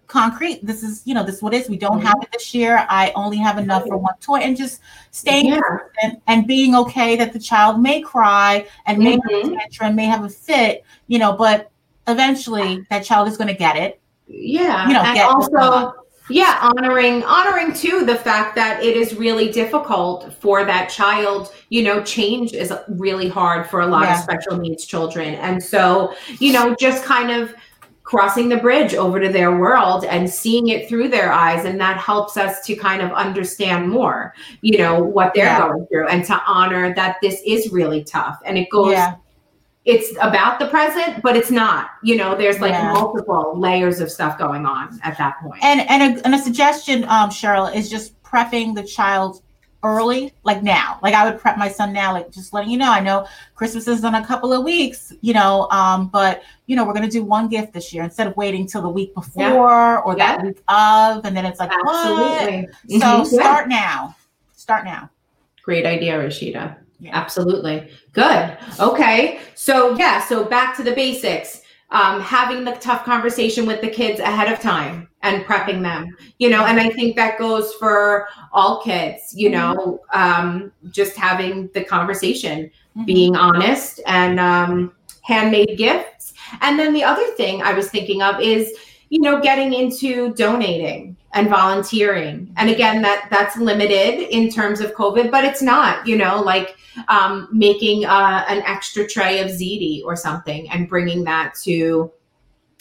[0.06, 0.64] concrete.
[0.64, 1.68] This is, you know, this is what it is.
[1.68, 2.06] We don't mm-hmm.
[2.06, 2.86] have it this year.
[2.88, 5.60] I only have enough for one toy, and just staying yeah.
[6.02, 9.48] and, and being okay that the child may cry and may mm-hmm.
[9.48, 11.70] have a tantrum, may have a fit, you know, but
[12.06, 14.00] eventually that child is going to get it.
[14.28, 16.03] Yeah, you know, and also.
[16.30, 21.52] Yeah, honoring honoring too the fact that it is really difficult for that child.
[21.68, 24.14] You know, change is really hard for a lot yeah.
[24.14, 27.54] of special needs children, and so you know, just kind of
[28.04, 31.96] crossing the bridge over to their world and seeing it through their eyes and that
[31.96, 35.66] helps us to kind of understand more you know what they're yeah.
[35.66, 39.14] going through and to honor that this is really tough and it goes yeah.
[39.84, 42.92] It's about the present but it's not you know there's like yeah.
[42.92, 47.04] multiple layers of stuff going on at that point and and a, and a suggestion
[47.04, 49.42] um cheryl is just prepping the child
[49.84, 50.98] early, like now.
[51.02, 52.90] Like I would prep my son now, like just letting you know.
[52.90, 56.84] I know Christmas is in a couple of weeks, you know, um, but you know,
[56.84, 60.00] we're gonna do one gift this year instead of waiting till the week before yeah.
[60.04, 60.36] or yeah.
[60.36, 62.62] that week of, and then it's like absolutely.
[62.62, 63.00] What?
[63.00, 63.24] So mm-hmm.
[63.26, 63.76] start yeah.
[63.76, 64.16] now.
[64.52, 65.10] Start now.
[65.62, 66.76] Great idea, Rashida.
[67.12, 67.90] Absolutely.
[68.12, 68.56] Good.
[68.80, 69.40] Okay.
[69.54, 71.62] So yeah, so back to the basics
[71.94, 76.50] um, having the tough conversation with the kids ahead of time and prepping them you
[76.50, 79.76] know and i think that goes for all kids you mm-hmm.
[79.76, 83.04] know um, just having the conversation mm-hmm.
[83.04, 88.40] being honest and um, handmade gifts and then the other thing i was thinking of
[88.40, 88.72] is
[89.08, 94.94] you know getting into donating and volunteering and again that that's limited in terms of
[94.94, 96.76] covid but it's not you know like
[97.08, 102.10] um, making uh, an extra tray of ziti or something and bringing that to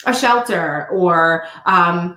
[0.06, 2.16] a shelter or um,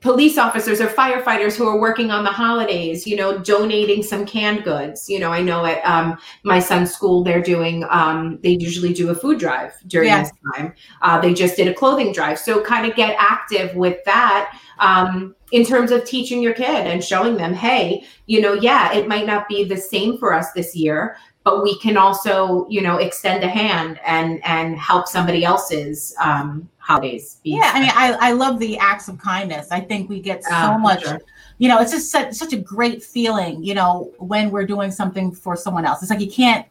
[0.00, 4.64] police officers or firefighters who are working on the holidays, you know, donating some canned
[4.64, 5.08] goods.
[5.08, 9.10] You know, I know at um, my son's school, they're doing, um, they usually do
[9.10, 10.30] a food drive during yes.
[10.30, 10.74] this time.
[11.02, 12.38] Uh, they just did a clothing drive.
[12.38, 17.02] So kind of get active with that um, in terms of teaching your kid and
[17.02, 20.74] showing them, hey, you know, yeah, it might not be the same for us this
[20.74, 26.14] year, but we can also, you know, extend a hand and and help somebody else's
[26.20, 27.38] um, holidays.
[27.44, 29.68] yeah, I mean, I, I love the acts of kindness.
[29.70, 31.04] I think we get so uh, much.
[31.04, 31.20] Sure.
[31.58, 33.62] You know, it's just such, such a great feeling.
[33.62, 36.66] You know, when we're doing something for someone else, it's like you can't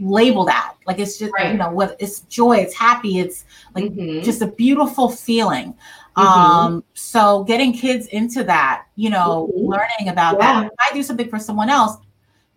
[0.00, 0.74] label that.
[0.86, 1.52] Like it's just right.
[1.52, 4.24] you know what it's joy, it's happy, it's like mm-hmm.
[4.24, 5.74] just a beautiful feeling.
[6.18, 6.40] Mm-hmm.
[6.40, 9.66] Um, so getting kids into that, you know, mm-hmm.
[9.66, 10.62] learning about yeah.
[10.62, 10.66] that.
[10.66, 11.96] If I do something for someone else,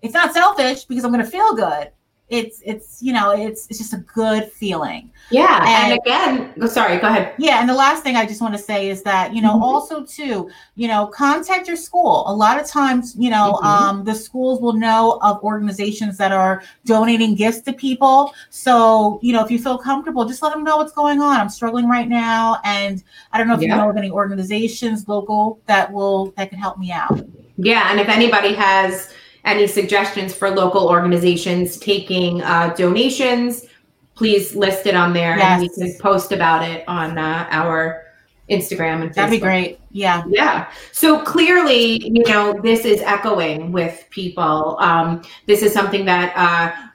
[0.01, 1.91] it's not selfish because I'm going to feel good
[2.31, 6.65] it's it's you know it's it's just a good feeling yeah and, and again oh,
[6.65, 9.35] sorry go ahead yeah and the last thing i just want to say is that
[9.35, 9.63] you know mm-hmm.
[9.63, 13.65] also too you know contact your school a lot of times you know mm-hmm.
[13.65, 19.33] um, the schools will know of organizations that are donating gifts to people so you
[19.33, 22.07] know if you feel comfortable just let them know what's going on i'm struggling right
[22.07, 23.75] now and i don't know if yeah.
[23.75, 27.25] you know of any organizations local that will that can help me out
[27.57, 29.13] yeah and if anybody has
[29.45, 33.65] any suggestions for local organizations taking uh, donations,
[34.15, 35.51] please list it on there yes.
[35.51, 38.03] and we can post about it on uh, our
[38.49, 39.15] Instagram and Facebook.
[39.15, 39.79] That'd be great.
[39.91, 40.23] Yeah.
[40.27, 40.71] Yeah.
[40.91, 44.77] So clearly, you know, this is echoing with people.
[44.79, 46.89] Um, this is something that uh,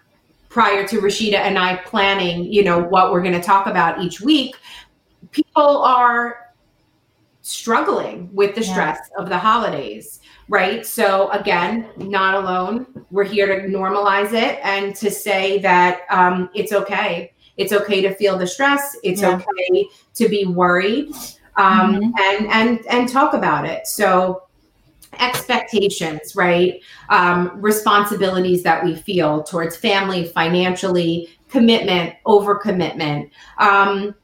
[0.49, 4.21] prior to Rashida and I planning, you know, what we're going to talk about each
[4.21, 4.57] week,
[5.31, 6.53] people are
[7.43, 9.23] struggling with the stress yeah.
[9.23, 10.87] of the holidays right?
[10.87, 12.87] So again, not alone.
[13.11, 17.33] We're here to normalize it and to say that um, it's okay.
[17.57, 18.97] It's okay to feel the stress.
[19.03, 19.37] It's yeah.
[19.37, 21.11] okay to be worried,
[21.57, 22.11] um, mm-hmm.
[22.19, 23.87] and and and talk about it.
[23.87, 24.43] So
[25.19, 26.83] expectations, right?
[27.09, 33.31] Um, responsibilities that we feel towards family, financially, commitment, overcommitment.
[33.59, 34.15] Um,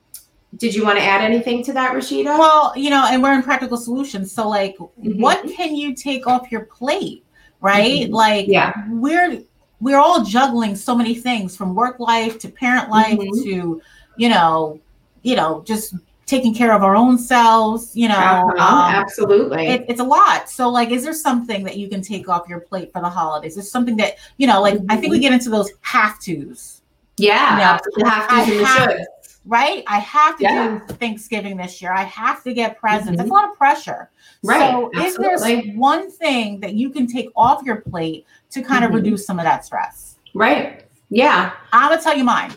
[0.56, 2.38] did you want to add anything to that, Rashida?
[2.38, 4.32] Well, you know, and we're in practical solutions.
[4.32, 5.20] So, like, mm-hmm.
[5.20, 7.24] what can you take off your plate,
[7.60, 8.02] right?
[8.02, 8.12] Mm-hmm.
[8.12, 9.42] Like, yeah, we're
[9.80, 13.42] we're all juggling so many things from work life to parent life mm-hmm.
[13.44, 13.82] to,
[14.16, 14.78] you know,
[15.22, 15.94] you know, just
[16.26, 17.96] taking care of our own selves.
[17.96, 18.50] You know, uh-huh.
[18.50, 20.50] um, absolutely, it, it's a lot.
[20.50, 23.56] So, like, is there something that you can take off your plate for the holidays?
[23.56, 25.22] Is something that you know, like, I think we mm-hmm.
[25.22, 26.82] get into those have tos.
[27.16, 29.06] Yeah, you know, have tos and
[29.44, 29.82] right?
[29.86, 30.78] I have to yeah.
[30.86, 31.92] do Thanksgiving this year.
[31.92, 33.20] I have to get presents.
[33.20, 33.30] Mm-hmm.
[33.30, 34.10] A lot of pressure.
[34.42, 34.70] Right.
[34.70, 35.34] So, Absolutely.
[35.34, 38.94] is there one thing that you can take off your plate to kind mm-hmm.
[38.94, 40.16] of reduce some of that stress?
[40.34, 40.86] Right.
[41.10, 41.52] Yeah.
[41.72, 42.52] I'm gonna tell you mine.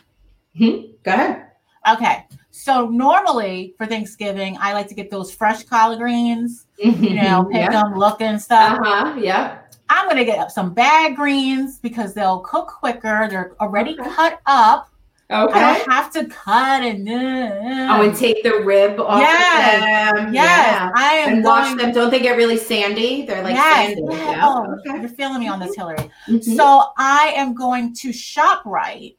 [0.59, 0.91] Mm-hmm.
[1.03, 1.47] Go ahead.
[1.91, 2.25] Okay.
[2.51, 6.67] So normally for Thanksgiving, I like to get those fresh collard greens.
[6.83, 7.03] Mm-hmm.
[7.03, 7.83] You know, pick yeah.
[7.83, 8.79] them, look and stuff.
[8.79, 9.15] Uh huh.
[9.19, 9.59] Yeah.
[9.89, 13.27] I'm gonna get up some bag greens because they'll cook quicker.
[13.29, 14.09] They're already okay.
[14.09, 14.89] cut up.
[15.31, 15.59] Okay.
[15.59, 20.13] I don't have to cut and uh, oh, and take the rib off yes.
[20.13, 20.33] of them.
[20.33, 20.91] Yes, yeah.
[20.95, 21.33] I am.
[21.33, 21.91] And wash them.
[21.91, 23.25] Don't they get really sandy?
[23.25, 23.87] They're like yes.
[23.87, 24.03] sandy.
[24.07, 24.41] Yeah.
[24.43, 24.99] Oh, okay.
[24.99, 25.97] You're feeling me on this, Hillary.
[26.27, 26.55] Mm-hmm.
[26.55, 29.15] So I am going to ShopRite.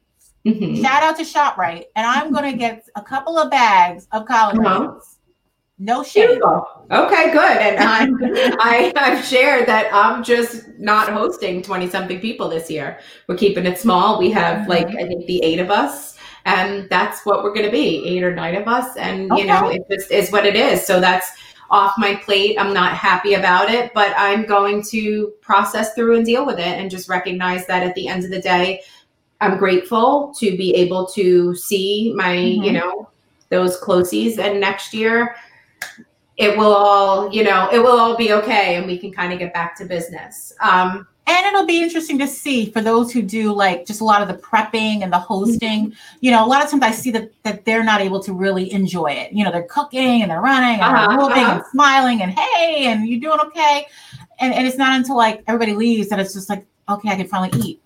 [0.46, 0.80] Mm-hmm.
[0.80, 4.64] Shout out to ShopRite, and I'm going to get a couple of bags of collard
[4.64, 5.00] uh-huh.
[5.78, 6.40] No shame.
[6.90, 7.56] Okay, good.
[7.58, 8.14] And I'm
[8.60, 12.98] I I've shared that I'm just not hosting 20 something people this year.
[13.28, 14.18] We're keeping it small.
[14.18, 14.70] We have mm-hmm.
[14.70, 16.16] like I think the eight of us.
[16.46, 18.96] And that's what we're gonna be, eight or nine of us.
[18.96, 19.42] And okay.
[19.42, 20.86] you know, it just is what it is.
[20.86, 21.32] So that's
[21.68, 22.56] off my plate.
[22.58, 26.66] I'm not happy about it, but I'm going to process through and deal with it
[26.66, 28.82] and just recognize that at the end of the day,
[29.40, 32.62] I'm grateful to be able to see my, mm-hmm.
[32.62, 33.10] you know,
[33.48, 35.34] those closies and next year
[36.36, 39.38] it will all, you know, it will all be okay and we can kind of
[39.38, 40.52] get back to business.
[40.60, 44.22] Um, and it'll be interesting to see for those who do like just a lot
[44.22, 45.86] of the prepping and the hosting.
[45.86, 46.18] Mm-hmm.
[46.20, 48.72] You know, a lot of times I see that that they're not able to really
[48.72, 49.32] enjoy it.
[49.32, 51.54] You know, they're cooking and they're running and uh-huh, they're moving uh-huh.
[51.56, 53.86] and smiling and hey, and you're doing okay?
[54.38, 57.26] And and it's not until like everybody leaves that it's just like, okay, I can
[57.26, 57.82] finally eat.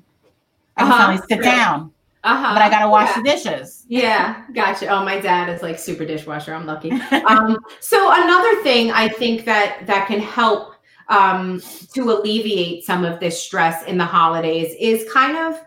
[0.76, 1.92] I can uh-huh, finally sit down.
[2.22, 2.54] Uh-huh.
[2.54, 3.22] But I gotta wash yeah.
[3.22, 3.84] the dishes.
[3.88, 4.88] Yeah, gotcha.
[4.88, 6.54] Oh, my dad is like super dishwasher.
[6.54, 6.90] I'm lucky.
[7.26, 10.74] um, so another thing I think that that can help
[11.08, 11.62] um,
[11.94, 15.60] to alleviate some of this stress in the holidays is kind of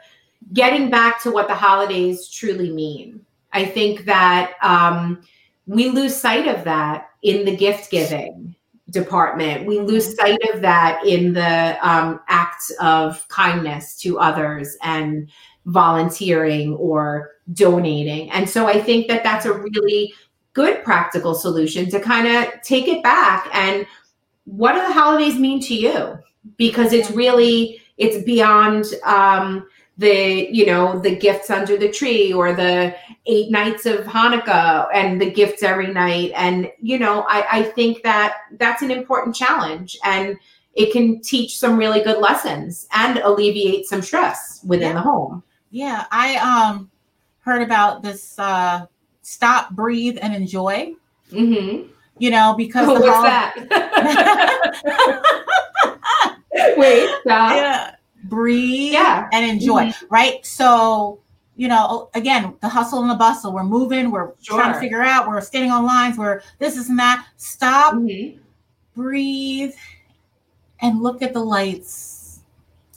[0.54, 3.26] getting back to what the holidays truly mean.
[3.52, 5.24] I think that um,
[5.66, 8.56] we lose sight of that in the gift giving
[8.89, 9.66] department.
[9.66, 10.28] We lose mm-hmm.
[10.28, 15.30] sight of that in the um, acts of kindness to others and
[15.65, 18.30] volunteering or donating.
[18.32, 20.13] And so I think that that's a really
[20.54, 23.88] good practical solution to kind of take it back and
[24.45, 26.19] what do the holidays mean to you?
[26.58, 32.54] Because it's really it's beyond um, the you know the gifts under the tree or
[32.54, 32.95] the
[33.26, 36.32] eight nights of Hanukkah and the gifts every night.
[36.36, 40.38] And you know I, I think that that's an important challenge and
[40.73, 44.93] it can teach some really good lessons and alleviate some stress within yeah.
[44.93, 45.43] the home.
[45.73, 46.91] Yeah, I um
[47.39, 48.86] heard about this uh
[49.24, 50.93] stop, breathe, and enjoy.
[51.32, 51.88] Mm-hmm.
[52.19, 53.55] You know, because oh, what's hol- that?
[56.78, 57.55] Wait, stop.
[57.55, 57.95] Yeah.
[58.26, 59.28] Breathe yeah.
[59.34, 59.86] and enjoy.
[59.86, 60.05] Mm-hmm.
[60.13, 60.45] Right.
[60.45, 61.19] So
[61.55, 63.51] you know, again, the hustle and the bustle.
[63.51, 64.59] We're moving, we're sure.
[64.59, 67.26] trying to figure out, we're standing on lines, we're this is and that.
[67.38, 68.39] Stop, mm-hmm.
[68.95, 69.74] breathe,
[70.82, 72.24] and look at the lights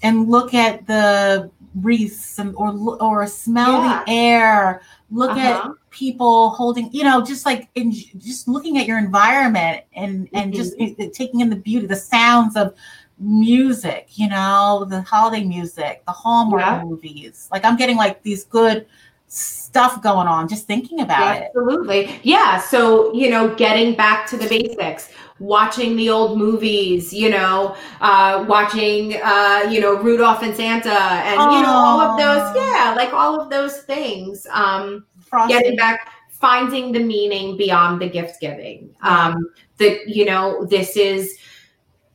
[0.02, 2.72] and look at the wreaths and, or
[3.02, 4.02] or smell yeah.
[4.04, 5.68] the air look uh-huh.
[5.68, 10.52] at people holding you know just like in just looking at your environment and and
[10.54, 11.04] mm-hmm.
[11.04, 12.74] just taking in the beauty the sounds of
[13.18, 16.82] music you know the holiday music the hallmark yeah.
[16.82, 18.86] movies like i'm getting like these good
[19.28, 21.98] stuff going on just thinking about absolutely.
[21.98, 27.12] it absolutely yeah so you know getting back to the basics watching the old movies,
[27.12, 31.56] you know, uh, watching, uh, you know, Rudolph and Santa and, Aww.
[31.56, 32.56] you know, all of those.
[32.56, 34.46] Yeah, like all of those things.
[34.50, 35.06] Um,
[35.48, 38.94] getting back, finding the meaning beyond the gift giving.
[39.02, 41.36] Um, that, you know, this is,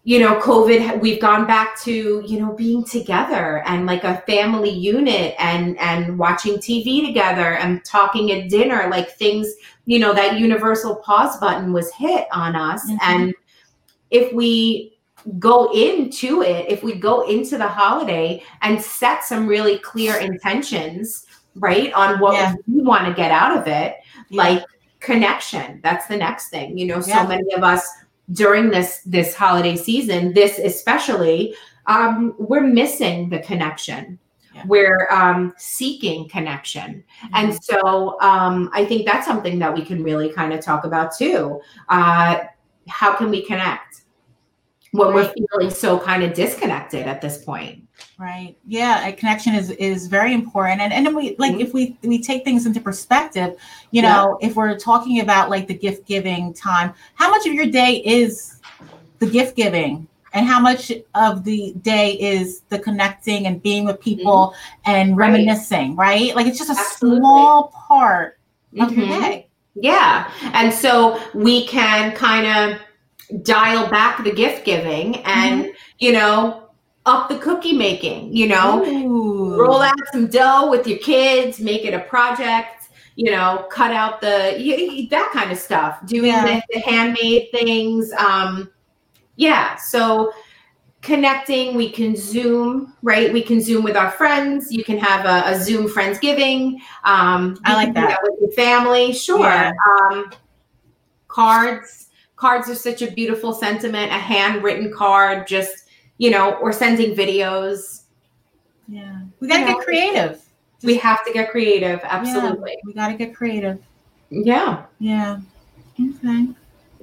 [0.04, 4.72] you know, COVID, we've gone back to, you know, being together and like a family
[4.72, 9.48] unit and, and watching TV together and talking at dinner, like things,
[9.86, 12.84] you know, that universal pause button was hit on us.
[12.86, 12.98] Mm-hmm.
[13.02, 13.34] And
[14.10, 14.98] if we
[15.40, 21.26] go into it, if we go into the holiday and set some really clear intentions,
[21.56, 22.56] right, on what yeah.
[22.68, 23.98] we want to get out of it,
[24.30, 24.44] yeah.
[24.44, 24.66] like
[25.00, 26.78] connection, that's the next thing.
[26.78, 27.28] You know, so yeah.
[27.28, 27.88] many of us
[28.34, 31.56] during this this holiday season this especially
[31.88, 34.18] um, we're missing the connection
[34.62, 34.68] yeah.
[34.68, 37.36] we're um, seeking connection mm-hmm.
[37.36, 41.16] and so um, i think that's something that we can really kind of talk about
[41.16, 42.40] too uh,
[42.88, 44.02] how can we connect
[44.92, 45.16] when right.
[45.16, 47.88] we're feeling so kind of disconnected at this point
[48.18, 51.62] right yeah a connection is is very important and and then we like mm-hmm.
[51.62, 53.56] if we we take things into perspective
[53.92, 54.48] you know yeah.
[54.48, 58.60] if we're talking about like the gift giving time how much of your day is
[59.20, 64.00] the gift giving and how much of the day is the connecting and being with
[64.00, 64.92] people mm-hmm.
[64.92, 66.22] and reminiscing right.
[66.22, 66.36] right.
[66.36, 67.20] like it's just a Absolutely.
[67.20, 68.38] small part
[68.80, 69.02] of mm-hmm.
[69.02, 75.66] your day yeah and so we can kind of dial back the gift giving and
[75.66, 75.72] mm-hmm.
[76.00, 76.62] you know
[77.06, 79.60] up the cookie making, you know, Ooh.
[79.60, 84.22] roll out some dough with your kids, make it a project, you know, cut out
[84.22, 86.46] the that kind of stuff, doing yeah.
[86.46, 88.12] the, the, handmade things.
[88.14, 88.72] Um,
[89.42, 90.32] yeah, so
[91.02, 93.34] connecting, we can Zoom, right?
[93.34, 94.72] We can Zoom with our friends.
[94.72, 96.76] You can have a, a Zoom Friendsgiving.
[97.04, 98.10] Um, I like that.
[98.10, 98.20] that.
[98.22, 99.40] with your family, sure.
[99.40, 99.72] Yeah.
[99.90, 100.32] Um,
[101.28, 104.12] cards, cards are such a beautiful sentiment.
[104.12, 105.90] A handwritten card, just
[106.20, 108.04] you know, or sending videos.
[108.88, 109.22] Yeah.
[109.40, 110.40] We got to get creative.
[110.84, 112.00] We have to get creative.
[112.04, 112.74] Absolutely.
[112.74, 113.82] Yeah, we got to get creative.
[114.30, 114.86] Yeah.
[115.00, 115.40] Yeah.
[116.00, 116.50] Okay.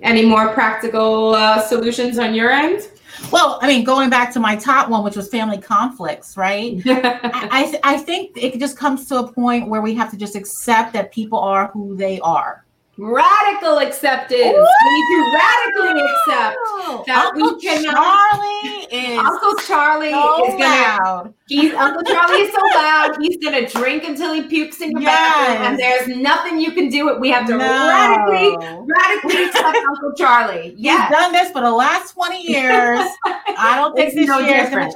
[0.02, 2.88] Any more practical uh, solutions on your end?
[3.32, 6.80] Well, I mean, going back to my top one, which was family conflicts, right?
[6.86, 10.92] I, I think it just comes to a point where we have to just accept
[10.92, 12.64] that people are who they are.
[12.96, 14.42] Radical acceptance.
[14.42, 14.66] Woo!
[14.84, 17.94] We need to radically accept that Uncle we cannot.
[17.94, 20.98] Charlie is Uncle Charlie so is gonna.
[21.04, 21.34] Loud.
[21.48, 23.16] He's Uncle Charlie is so loud.
[23.20, 25.16] He's gonna drink until he pukes in your yes.
[25.16, 27.08] bathroom, and there's nothing you can do.
[27.08, 27.20] It.
[27.20, 27.58] We have to no.
[27.58, 30.74] radically, radically accept Uncle Charlie.
[30.76, 33.00] Yeah, he's done this for the last twenty years.
[33.24, 34.94] I don't think it's this no year different.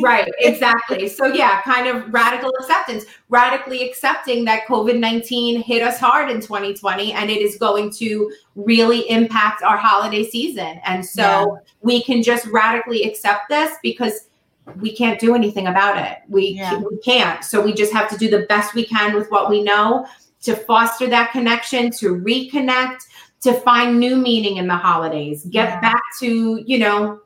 [0.00, 0.30] right.
[0.42, 1.08] Exactly.
[1.08, 3.04] So yeah, kind of radical acceptance.
[3.28, 8.30] Radically accepting that COVID nineteen hit us hard in 2020 and it is going to
[8.54, 10.80] really impact our holiday season.
[10.84, 11.46] And so yeah.
[11.80, 14.28] we can just radically accept this because
[14.76, 16.18] we can't do anything about it.
[16.28, 16.78] We, yeah.
[16.78, 17.44] we can't.
[17.44, 20.06] So we just have to do the best we can with what we know
[20.42, 23.00] to foster that connection, to reconnect,
[23.42, 25.80] to find new meaning in the holidays, get yeah.
[25.80, 27.20] back to, you know,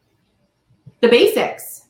[1.00, 1.84] the basics.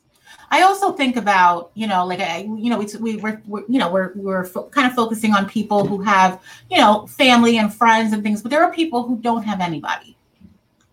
[0.49, 3.79] I also think about, you know, like I, you know, we, we we're, we're you
[3.79, 7.73] know, we're we're fo- kind of focusing on people who have, you know, family and
[7.73, 10.17] friends and things, but there are people who don't have anybody.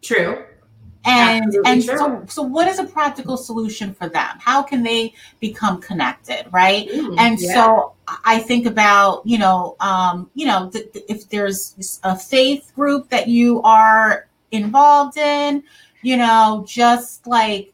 [0.02, 0.44] True.
[1.06, 1.98] And Absolutely and true.
[1.98, 4.38] so so what is a practical solution for them?
[4.38, 6.88] How can they become connected, right?
[6.88, 7.54] Mm, and yeah.
[7.54, 7.92] so
[8.24, 13.10] I think about, you know, um, you know, th- th- if there's a faith group
[13.10, 15.62] that you are involved in,
[16.02, 17.72] you know, just like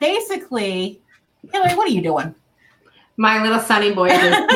[0.00, 1.00] basically,
[1.52, 2.34] Hillary, what are you doing?
[3.16, 4.52] My little sunny boy, just,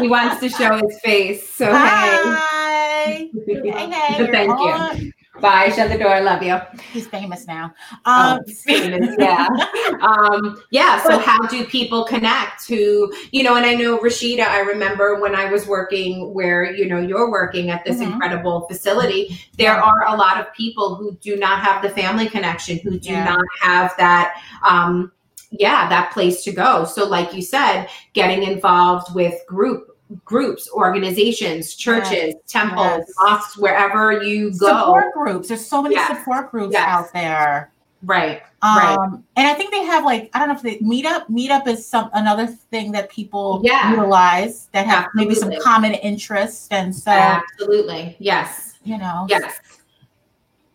[0.00, 1.48] he, wants, to show his face.
[1.48, 3.30] So Hi.
[3.46, 5.12] hey, hey, thank you.
[5.40, 5.70] Bye.
[5.70, 6.08] Shut the door.
[6.08, 6.58] I Love you.
[6.92, 7.72] He's famous now.
[8.04, 9.48] Oh, um, oh, famous, yeah.
[10.02, 11.02] um, yeah.
[11.02, 15.34] So how do people connect to, you know, and I know Rashida, I remember when
[15.34, 18.12] I was working where, you know, you're working at this mm-hmm.
[18.12, 19.80] incredible facility, there yeah.
[19.80, 23.24] are a lot of people who do not have the family connection, who do yeah.
[23.24, 25.12] not have that, um,
[25.50, 26.84] yeah, that place to go.
[26.84, 29.91] So like you said, getting involved with group
[30.24, 32.34] groups, organizations, churches, yes.
[32.46, 33.12] temples, yes.
[33.18, 34.68] mosques, wherever you go.
[34.68, 35.48] Support groups.
[35.48, 36.16] There's so many yes.
[36.18, 37.70] support groups out there.
[38.04, 38.42] Right.
[38.62, 39.08] Um, right.
[39.36, 41.28] and I think they have like I don't know if they meetup.
[41.28, 43.90] Meetup is some another thing that people Yeah.
[43.90, 48.16] utilize that have maybe some common interests, and so Absolutely.
[48.18, 48.74] Yes.
[48.82, 49.60] you know, Yes.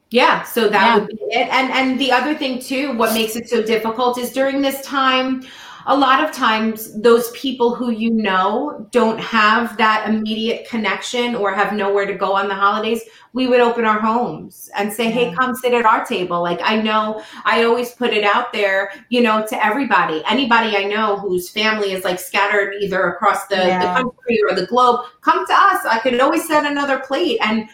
[0.10, 0.96] Yeah, so that Yeah.
[1.00, 1.50] would be it.
[1.52, 5.46] And and the other thing too, what makes it so difficult is during this time,
[5.90, 11.54] a lot of times those people who you know don't have that immediate connection or
[11.54, 13.02] have nowhere to go on the holidays.
[13.32, 16.82] We would open our homes and say, "Hey, come sit at our table." Like I
[16.82, 20.22] know I always put it out there, you know, to everybody.
[20.28, 24.66] Anybody I know whose family is like scattered either across the, the country or the
[24.66, 25.86] globe, come to us.
[25.86, 27.70] I could always set another plate and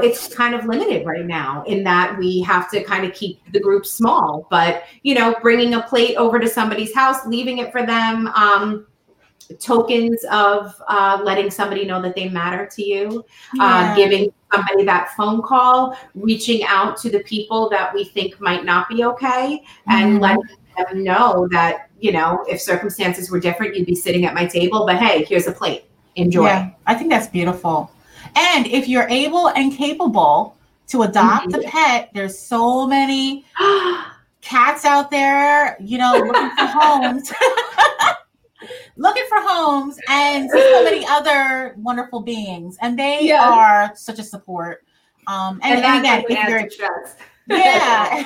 [0.00, 3.60] it's kind of limited right now in that we have to kind of keep the
[3.60, 7.84] group small but you know bringing a plate over to somebody's house leaving it for
[7.84, 8.86] them um,
[9.60, 13.24] tokens of uh, letting somebody know that they matter to you
[13.60, 18.64] uh, giving somebody that phone call reaching out to the people that we think might
[18.64, 20.20] not be okay and Mhm.
[20.20, 24.46] letting them know that you know if circumstances were different you'd be sitting at my
[24.46, 25.84] table but hey here's a plate
[26.16, 27.90] enjoy Yeah, I think that's beautiful.
[28.36, 30.56] And if you're able and capable
[30.88, 31.64] to adopt a Mhm.
[31.64, 33.44] pet, there's so many
[34.40, 37.32] cats out there, you know, looking for homes.
[38.96, 42.76] looking for homes and so many other wonderful beings.
[42.80, 43.50] And they Yeah.
[43.50, 44.84] are such a support.
[45.26, 47.10] Um, and, and, that again, if you're
[47.48, 48.24] yeah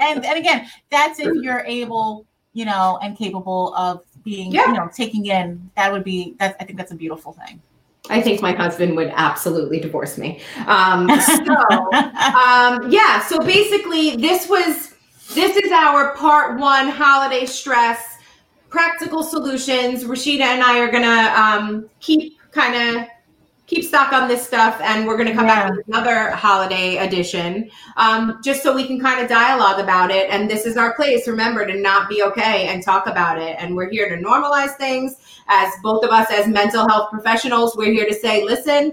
[0.00, 4.66] and and again that's if you're able you know and capable of being Yeah.
[4.66, 7.60] you know taking in that would be that's i think that's a beautiful thing
[8.10, 10.40] I think my husband would absolutely divorce me.
[10.66, 13.20] Um, so, um, yeah.
[13.20, 14.94] So basically, this was
[15.34, 18.18] this is our part one holiday stress
[18.68, 20.04] practical solutions.
[20.04, 23.06] Rashida and I are gonna um, keep kind of
[23.70, 25.68] keep stock on this stuff, and we're gonna come Yeah.
[25.68, 30.28] back with another holiday edition, um, just so we can kind of dialogue about it.
[30.28, 31.28] And this is our place.
[31.28, 33.54] Remember to not be okay and talk about it.
[33.60, 35.14] And we're here to normalize things
[35.50, 38.92] as both of us as mental health professionals we're here to say listen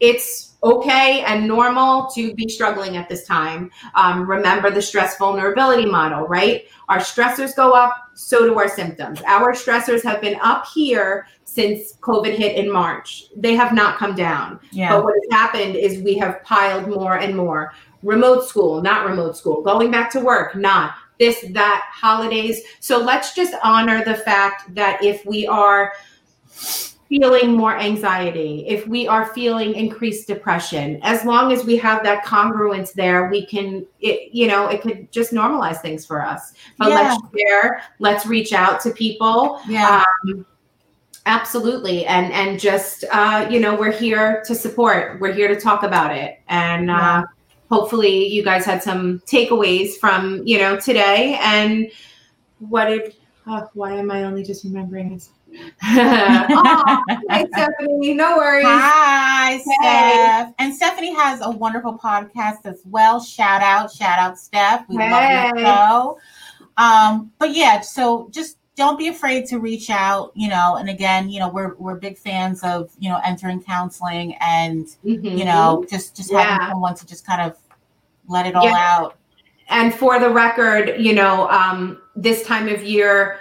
[0.00, 5.86] it's okay and normal to be struggling at this time um, remember the stress vulnerability
[5.86, 10.66] model right our stressors go up so do our symptoms our stressors have been up
[10.74, 11.26] here
[11.56, 15.74] since covid hit in march they have not come down yeah but what has happened
[15.74, 17.72] is we have piled more and more.
[18.02, 19.62] Remote school, not remote school.
[19.62, 22.62] Going back to work, not this, that, holidays.
[22.80, 25.92] So let's just honor the fact that if we are
[27.08, 32.24] feeling more anxiety, if we are feeling increased depression, as long as we have that
[32.24, 36.52] congruence there, we can, it, you know, it could just normalize things for us.
[36.78, 39.60] But let's share, let's reach out to people.
[39.68, 40.46] yeah Um,
[41.26, 45.82] absolutely and and just uh you know we're here to support we're here to talk
[45.82, 47.18] about it and Yeah.
[47.20, 47.24] uh
[47.68, 51.90] hopefully you guys had some takeaways from you know today and
[52.60, 53.14] what did
[53.48, 55.30] oh, why am i only just remembering this
[55.82, 60.52] oh, hey stephanie no worries Hi, Steph.
[60.58, 63.20] And Stephanie has a wonderful podcast as well.
[63.20, 64.84] Shout out, shout out, Steph.
[64.88, 65.50] We love Hey.
[65.54, 66.18] your show.
[66.76, 71.30] Um, but yeah, so just don't be afraid to reach out, you know, and again,
[71.30, 75.38] you know, we're we're big fans of, you know, entering counseling and, Mhm.
[75.38, 76.42] you know, just just Yeah.
[76.42, 77.56] having someone to just kind of
[78.28, 78.96] let it all Yeah.
[78.98, 79.16] out.
[79.68, 83.40] and for the record, you know, um, this time of year,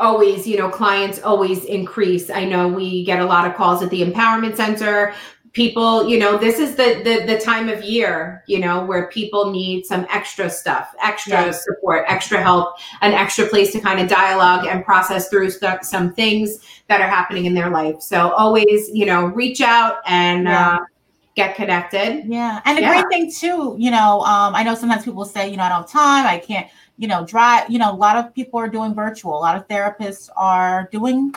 [0.00, 2.30] always, you know, clients always increase.
[2.30, 5.14] I know we get a lot of calls at the Empowerment Center.
[5.52, 9.50] People, you know, this is the the, the time of year, you know, where people
[9.50, 11.50] need some extra stuff, extra Yeah.
[11.50, 16.14] support, extra help, an extra place to kind of dialogue and process through stuff, some
[16.14, 18.00] things that are happening in their life.
[18.00, 20.68] So always, you know, reach out and Yeah.
[20.70, 20.78] uh,
[21.34, 22.24] get connected.
[22.26, 22.60] Yeah.
[22.64, 22.92] And the Yeah.
[22.92, 25.82] great thing too, you know, um, I know sometimes people say, you know, I don't
[25.82, 28.94] have time, I can't, you know, drive, you know, a lot of people are doing
[28.94, 31.34] virtual, a lot of therapists are doing,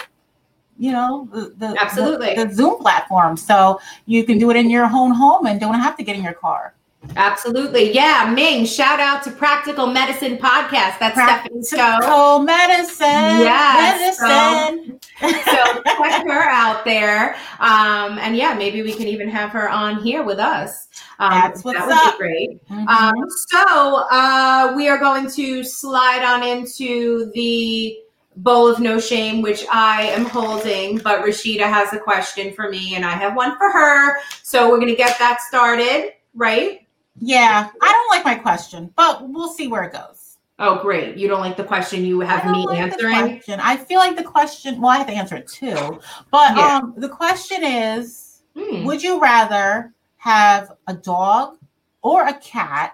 [0.78, 2.36] you know, the, the Absolutely.
[2.36, 3.38] the, the Zoom platform.
[3.38, 6.24] So you can do it in your own home and don't have to get in
[6.24, 6.74] your car.
[7.16, 7.94] Absolutely.
[7.94, 8.32] Yeah.
[8.34, 10.98] Ming, shout out to Practical Medicine Podcast.
[11.00, 11.78] That's Stephanie's show.
[11.78, 13.06] Practical medicine.
[13.46, 15.00] Yes, Medicine.
[15.20, 17.36] So check her out there.
[17.60, 20.88] Um, and yeah, maybe we can even have her on here with us.
[21.20, 22.14] Um, That's what's that would up.
[22.14, 22.68] be great.
[22.70, 22.88] Mhm.
[22.88, 23.14] Um,
[23.50, 27.98] so uh, we are going to slide on into the
[28.38, 32.96] bowl of no shame, which I am holding, but Rashida has a question for me
[32.96, 34.20] and I have one for her.
[34.44, 36.82] So we're going to get that started, right?
[37.22, 37.70] yeah.
[37.82, 40.38] I don't like my question, but we'll see where it goes.
[40.60, 41.18] Oh, great.
[41.18, 43.42] You don't like the question you have me like answering?
[43.62, 46.00] I feel like the question, well, I have to answer it too.
[46.32, 46.78] But Yeah.
[46.78, 48.86] um, the question is Hmm.
[48.86, 51.58] Would you rather have a dog
[52.02, 52.94] or a cat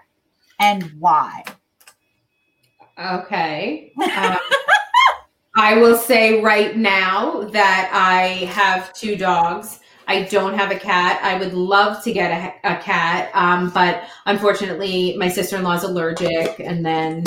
[0.58, 1.44] and why?
[2.98, 3.92] Okay.
[4.16, 4.38] Um,
[5.54, 9.80] I will say right now that I have two dogs.
[10.08, 11.20] I don't have a cat.
[11.22, 12.30] I would love to get
[12.64, 17.24] a, a cat, um, but unfortunately, my sister in law is allergic, and then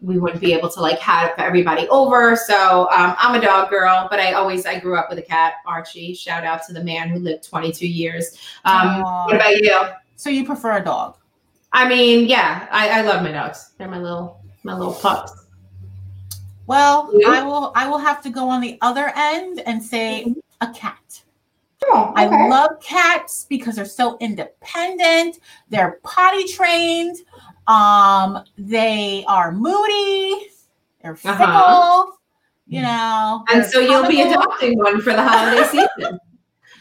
[0.00, 2.34] we wouldn't be able to like have everybody over.
[2.34, 5.54] So um, I'm a dog girl, but I always I grew up with a cat,
[5.66, 6.14] Archie.
[6.14, 8.38] Shout out to the man who lived 22 years.
[8.64, 9.80] Um, what about you?
[10.16, 11.16] So you prefer a dog?
[11.72, 13.72] I mean, yeah, I, I love my dogs.
[13.78, 15.39] They're my little my little pups.
[16.70, 17.30] Well, yeah.
[17.30, 20.38] I will I will have to go on the other end and say mm-hmm.
[20.60, 21.20] a cat.
[21.86, 22.26] Oh, okay.
[22.26, 25.40] I love cats because they're so independent.
[25.68, 27.16] They're potty trained.
[27.66, 30.46] Um, they are moody.
[31.02, 31.32] They're uh-huh.
[31.32, 31.46] fickle.
[31.46, 32.12] Uh-huh.
[32.68, 33.44] You know.
[33.52, 36.20] And so you'll be adopting one for the holiday season.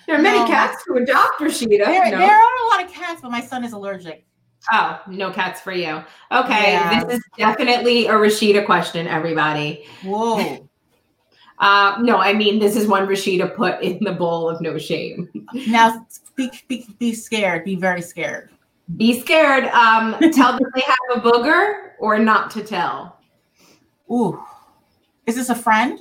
[0.05, 1.85] there are many cats to adopt, Rashida.
[1.85, 2.17] There, no.
[2.19, 4.23] there are a lot of cats, but my son is allergic.
[4.71, 6.03] Oh, no cats for you.
[6.31, 9.85] Okay, this is definitely a Rashida question, everybody.
[10.03, 10.65] Whoa.
[11.59, 15.27] Uh, no, I mean this is one Rashida put in the bowl of no shame.
[15.67, 16.05] Now,
[16.37, 17.65] be, be, be scared.
[17.65, 18.49] Be very scared.
[18.95, 19.65] Be scared.
[19.65, 23.19] Um, tell them they have a booger or not to tell.
[24.09, 24.41] Ooh,
[25.25, 25.99] is this a friend?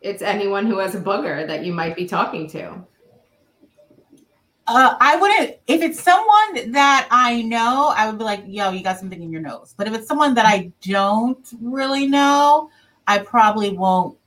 [0.00, 2.86] It's anyone who has a booger that you might be talking to.
[4.68, 5.56] Uh, I wouldn't.
[5.66, 9.32] If it's someone that I know, I would be like, "Yo, you got something in
[9.32, 12.70] your nose." But if it's someone that I don't really know,
[13.06, 14.18] I probably won't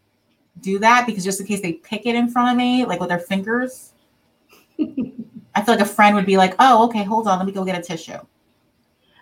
[0.60, 3.10] do that because just in case they pick it in front of me, like with
[3.10, 3.94] their fingers,
[4.80, 7.64] I feel like a friend would be like, "Oh, okay, hold on, let me go
[7.64, 8.18] get a tissue."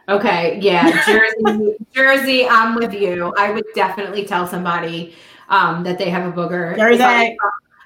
[0.07, 3.33] Okay, yeah, Jersey, Jersey, I'm with you.
[3.37, 5.15] I would definitely tell somebody
[5.49, 6.77] um, that they have a booger.
[6.77, 7.37] Jersey.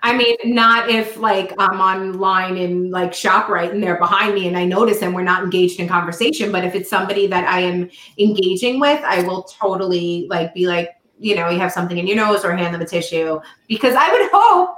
[0.05, 4.57] I mean, not if like I'm online in like ShopRite and they're behind me and
[4.57, 6.51] I notice and we're not engaged in conversation.
[6.51, 7.89] But if it's somebody that I am
[8.19, 10.89] engaging with, I will totally like be like,
[11.19, 13.39] you know, you have something in your nose or hand them a tissue
[13.69, 14.75] because I would hope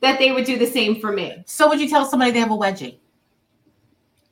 [0.00, 1.44] that they would do the same for me.
[1.46, 3.00] So would you tell somebody they have a wedgie?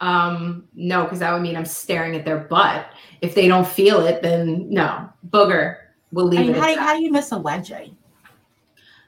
[0.00, 2.86] Um, no, because that would mean I'm staring at their butt.
[3.20, 5.10] If they don't feel it, then no.
[5.28, 5.76] Booger.
[6.10, 6.58] We'll leave I mean, it.
[6.58, 7.94] How do, you, how do you miss a wedgie?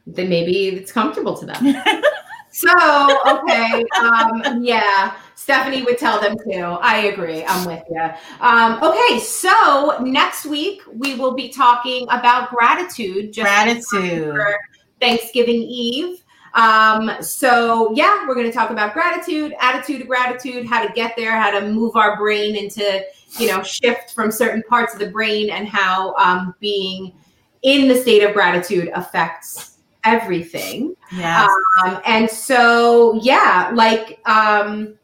[0.06, 1.82] Then maybe it's comfortable to them.
[2.50, 3.84] so, okay.
[4.00, 5.16] Um, yeah.
[5.44, 6.62] Stephanie would tell them too.
[6.62, 7.44] I agree.
[7.44, 8.10] I'm with you.
[8.40, 13.32] Um, okay, so next week we will be talking about gratitude.
[13.32, 13.44] Just
[13.90, 14.40] gratitude.
[15.00, 16.24] Thanksgiving Eve.
[16.54, 21.14] Um, so yeah, we're going to talk about gratitude, attitude of gratitude, how to get
[21.14, 23.04] there, how to move our brain into,
[23.38, 27.12] you know, shift from certain parts of the brain and how um, being
[27.62, 29.73] in the state of gratitude affects
[30.04, 30.94] everything.
[31.16, 31.46] Yeah.
[31.84, 34.94] Um, and so, yeah, like um,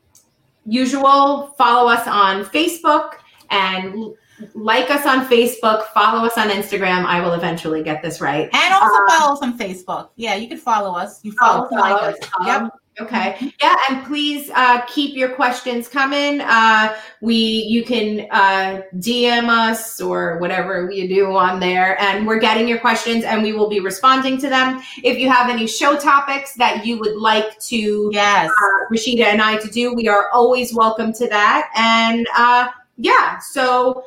[0.67, 3.15] usual, follow us on Facebook
[3.51, 4.15] and
[4.55, 7.05] like us on Facebook, follow us on Instagram.
[7.05, 8.49] I will eventually get this right.
[8.53, 10.11] And also um, follow us on Facebook.
[10.17, 11.25] Yeah, you can follow us.
[11.25, 12.31] You follow, follow us, like us.
[12.47, 12.73] Yep.
[13.01, 13.35] Okay.
[13.39, 13.49] Mm-hmm.
[13.63, 16.41] Yeah, and please uh, keep your questions coming.
[16.43, 22.39] Uh, we you can uh, DM us or whatever you do on there, and we're
[22.39, 24.83] getting your questions, and we will be responding to them.
[25.03, 29.41] If you have any show topics that you would like to, yes, uh, Rashida and
[29.41, 31.71] I to do, we are always welcome to that.
[31.75, 34.05] And uh, yeah, so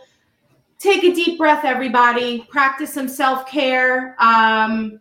[0.77, 2.45] take a deep breath, everybody.
[2.49, 4.15] Practice some self care.
[4.19, 4.99] Um,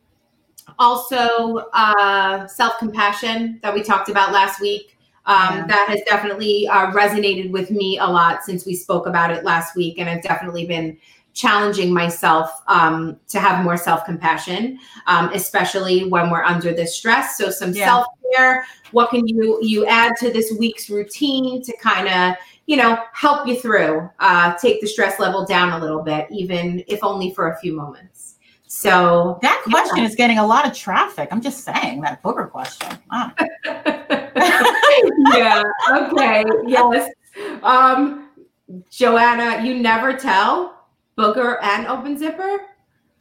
[0.79, 5.67] also uh, self-compassion that we talked about last week um, yeah.
[5.67, 9.77] that has definitely uh, resonated with me a lot since we spoke about it last
[9.77, 10.97] week and i've definitely been
[11.35, 17.51] challenging myself um, to have more self-compassion um, especially when we're under this stress so
[17.51, 17.87] some yeah.
[17.87, 22.99] self-care what can you you add to this week's routine to kind of you know
[23.13, 27.33] help you through uh, take the stress level down a little bit even if only
[27.33, 28.12] for a few moments
[28.75, 30.07] so that question yeah.
[30.07, 31.29] is getting a lot of traffic.
[31.31, 32.99] I'm just saying that booger question.
[33.11, 33.31] Wow.
[35.35, 35.63] yeah.
[35.91, 36.43] Okay.
[36.67, 37.13] Yes.
[37.63, 38.31] Um,
[38.91, 40.87] Joanna, you never tell
[41.19, 42.63] booger and open zipper.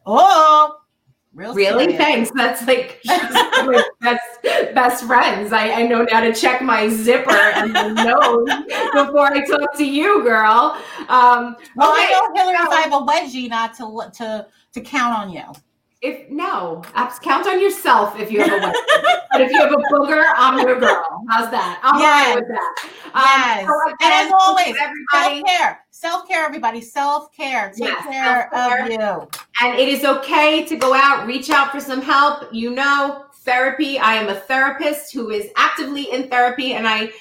[0.06, 0.78] Oh,
[1.34, 1.84] Real really?
[1.86, 1.98] Serious.
[1.98, 2.32] Thanks.
[2.36, 3.02] That's like
[4.02, 5.54] best best friends.
[5.54, 8.50] I, I know now to check my zipper and nose
[8.94, 10.78] before I talk to you, girl.
[11.08, 12.02] Um, well, okay.
[12.04, 12.56] I know Hillary.
[12.56, 15.44] If I have a wedgie, not to to to count on you.
[16.02, 16.82] If no,
[17.22, 19.20] count on yourself if you have a wedgie.
[19.32, 21.24] but if you have a booger, I'm your girl.
[21.30, 21.80] How's that?
[21.84, 22.28] I'm yes.
[22.28, 22.76] right with that.
[23.14, 23.68] Um, yes.
[23.68, 24.76] So again, and as always,
[25.12, 25.86] self care.
[25.92, 26.82] Self care, everybody.
[26.82, 27.70] Self care.
[27.70, 28.86] Take yes, care self-care.
[28.86, 29.30] of you.
[29.62, 32.52] And it is okay to go out, reach out for some help.
[32.52, 34.00] You know, therapy.
[34.00, 37.12] I am a therapist who is actively in therapy, and I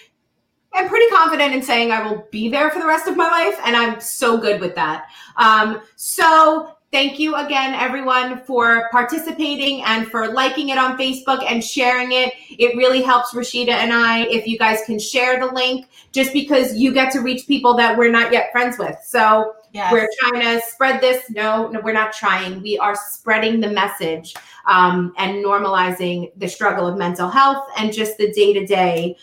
[0.73, 3.59] I'm pretty confident in saying I will be there for the rest of my life,
[3.65, 5.09] and I'm so good with that.
[5.37, 11.65] Um, so thank you again, everyone, for participating and for liking it on Facebook and
[11.65, 12.35] sharing it.
[12.51, 16.77] It really helps Rashida and I if you guys can share the link, just because
[16.77, 18.97] you get to reach people that we're not yet friends with.
[19.05, 19.93] So yes.
[19.93, 21.31] we're trying to spread this.
[21.31, 22.61] No, no, we're not trying.
[22.63, 24.35] We are spreading the message
[24.67, 29.17] um, and normalizing the struggle of mental health and just the day to day.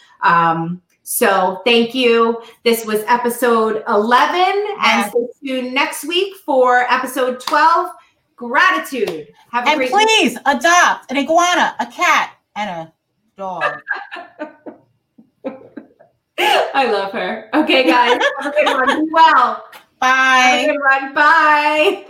[1.18, 2.41] So thank you.
[2.66, 7.91] This was episode 11 and stay tuned next week for episode 12,
[8.36, 9.30] gratitude.
[9.53, 10.41] Have a and great please week.
[10.45, 12.93] adopt an iguana, a cat, and a
[13.38, 13.64] dog.
[16.38, 17.51] I love her.
[17.53, 18.22] Okay, guys.
[18.41, 19.05] Have a good one.
[19.05, 19.64] Be well.
[20.01, 20.08] Bye.
[20.10, 21.14] Have a good one.
[21.14, 22.05] Bye.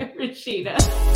[0.18, 1.09] Rashida.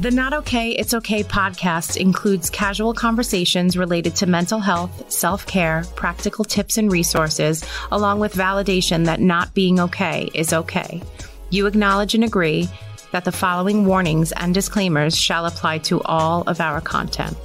[0.00, 5.84] The Not Okay, It's Okay podcast includes casual conversations related to mental health, self care,
[5.94, 11.02] practical tips and resources, along with validation that not being okay is okay.
[11.50, 12.66] You acknowledge and agree
[13.12, 17.36] that the following warnings and disclaimers shall apply to all of our content.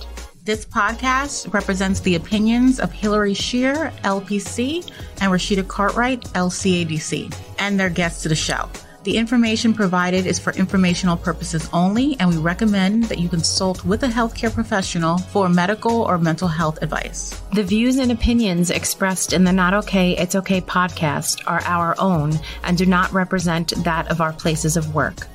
[0.45, 4.89] This podcast represents the opinions of Hillary Shear, LPC,
[5.19, 8.69] and Rashida Cartwright, LCADC, and their guests to the show.
[9.05, 14.01] The information provided is for informational purposes only, and we recommend that you consult with
[14.01, 17.39] a healthcare professional for medical or mental health advice.
[17.53, 22.39] The views and opinions expressed in the Not Okay, It's Okay podcast are our own
[22.63, 25.27] and do not represent that of our places of work.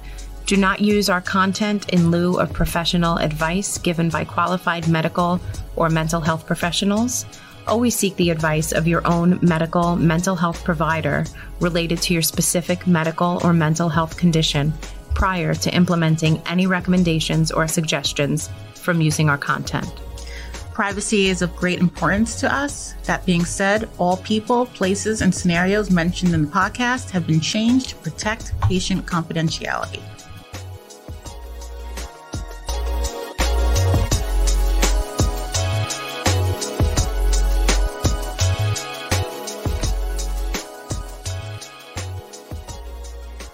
[0.47, 5.41] Do not use our content in lieu of professional advice given by qualified medical
[5.77, 7.25] or mental health professionals
[7.67, 11.25] always seek the advice of your own medical mental health provider
[11.61, 14.73] related to your specific medical or mental health condition
[15.15, 19.93] prior to implementing any recommendations or suggestions from using our content.
[20.73, 22.95] Privacy is of great importance to us.
[23.05, 27.91] That being said, all people, places, and scenarios mentioned in the podcast have been changed
[27.91, 30.01] to protect patient confidentiality.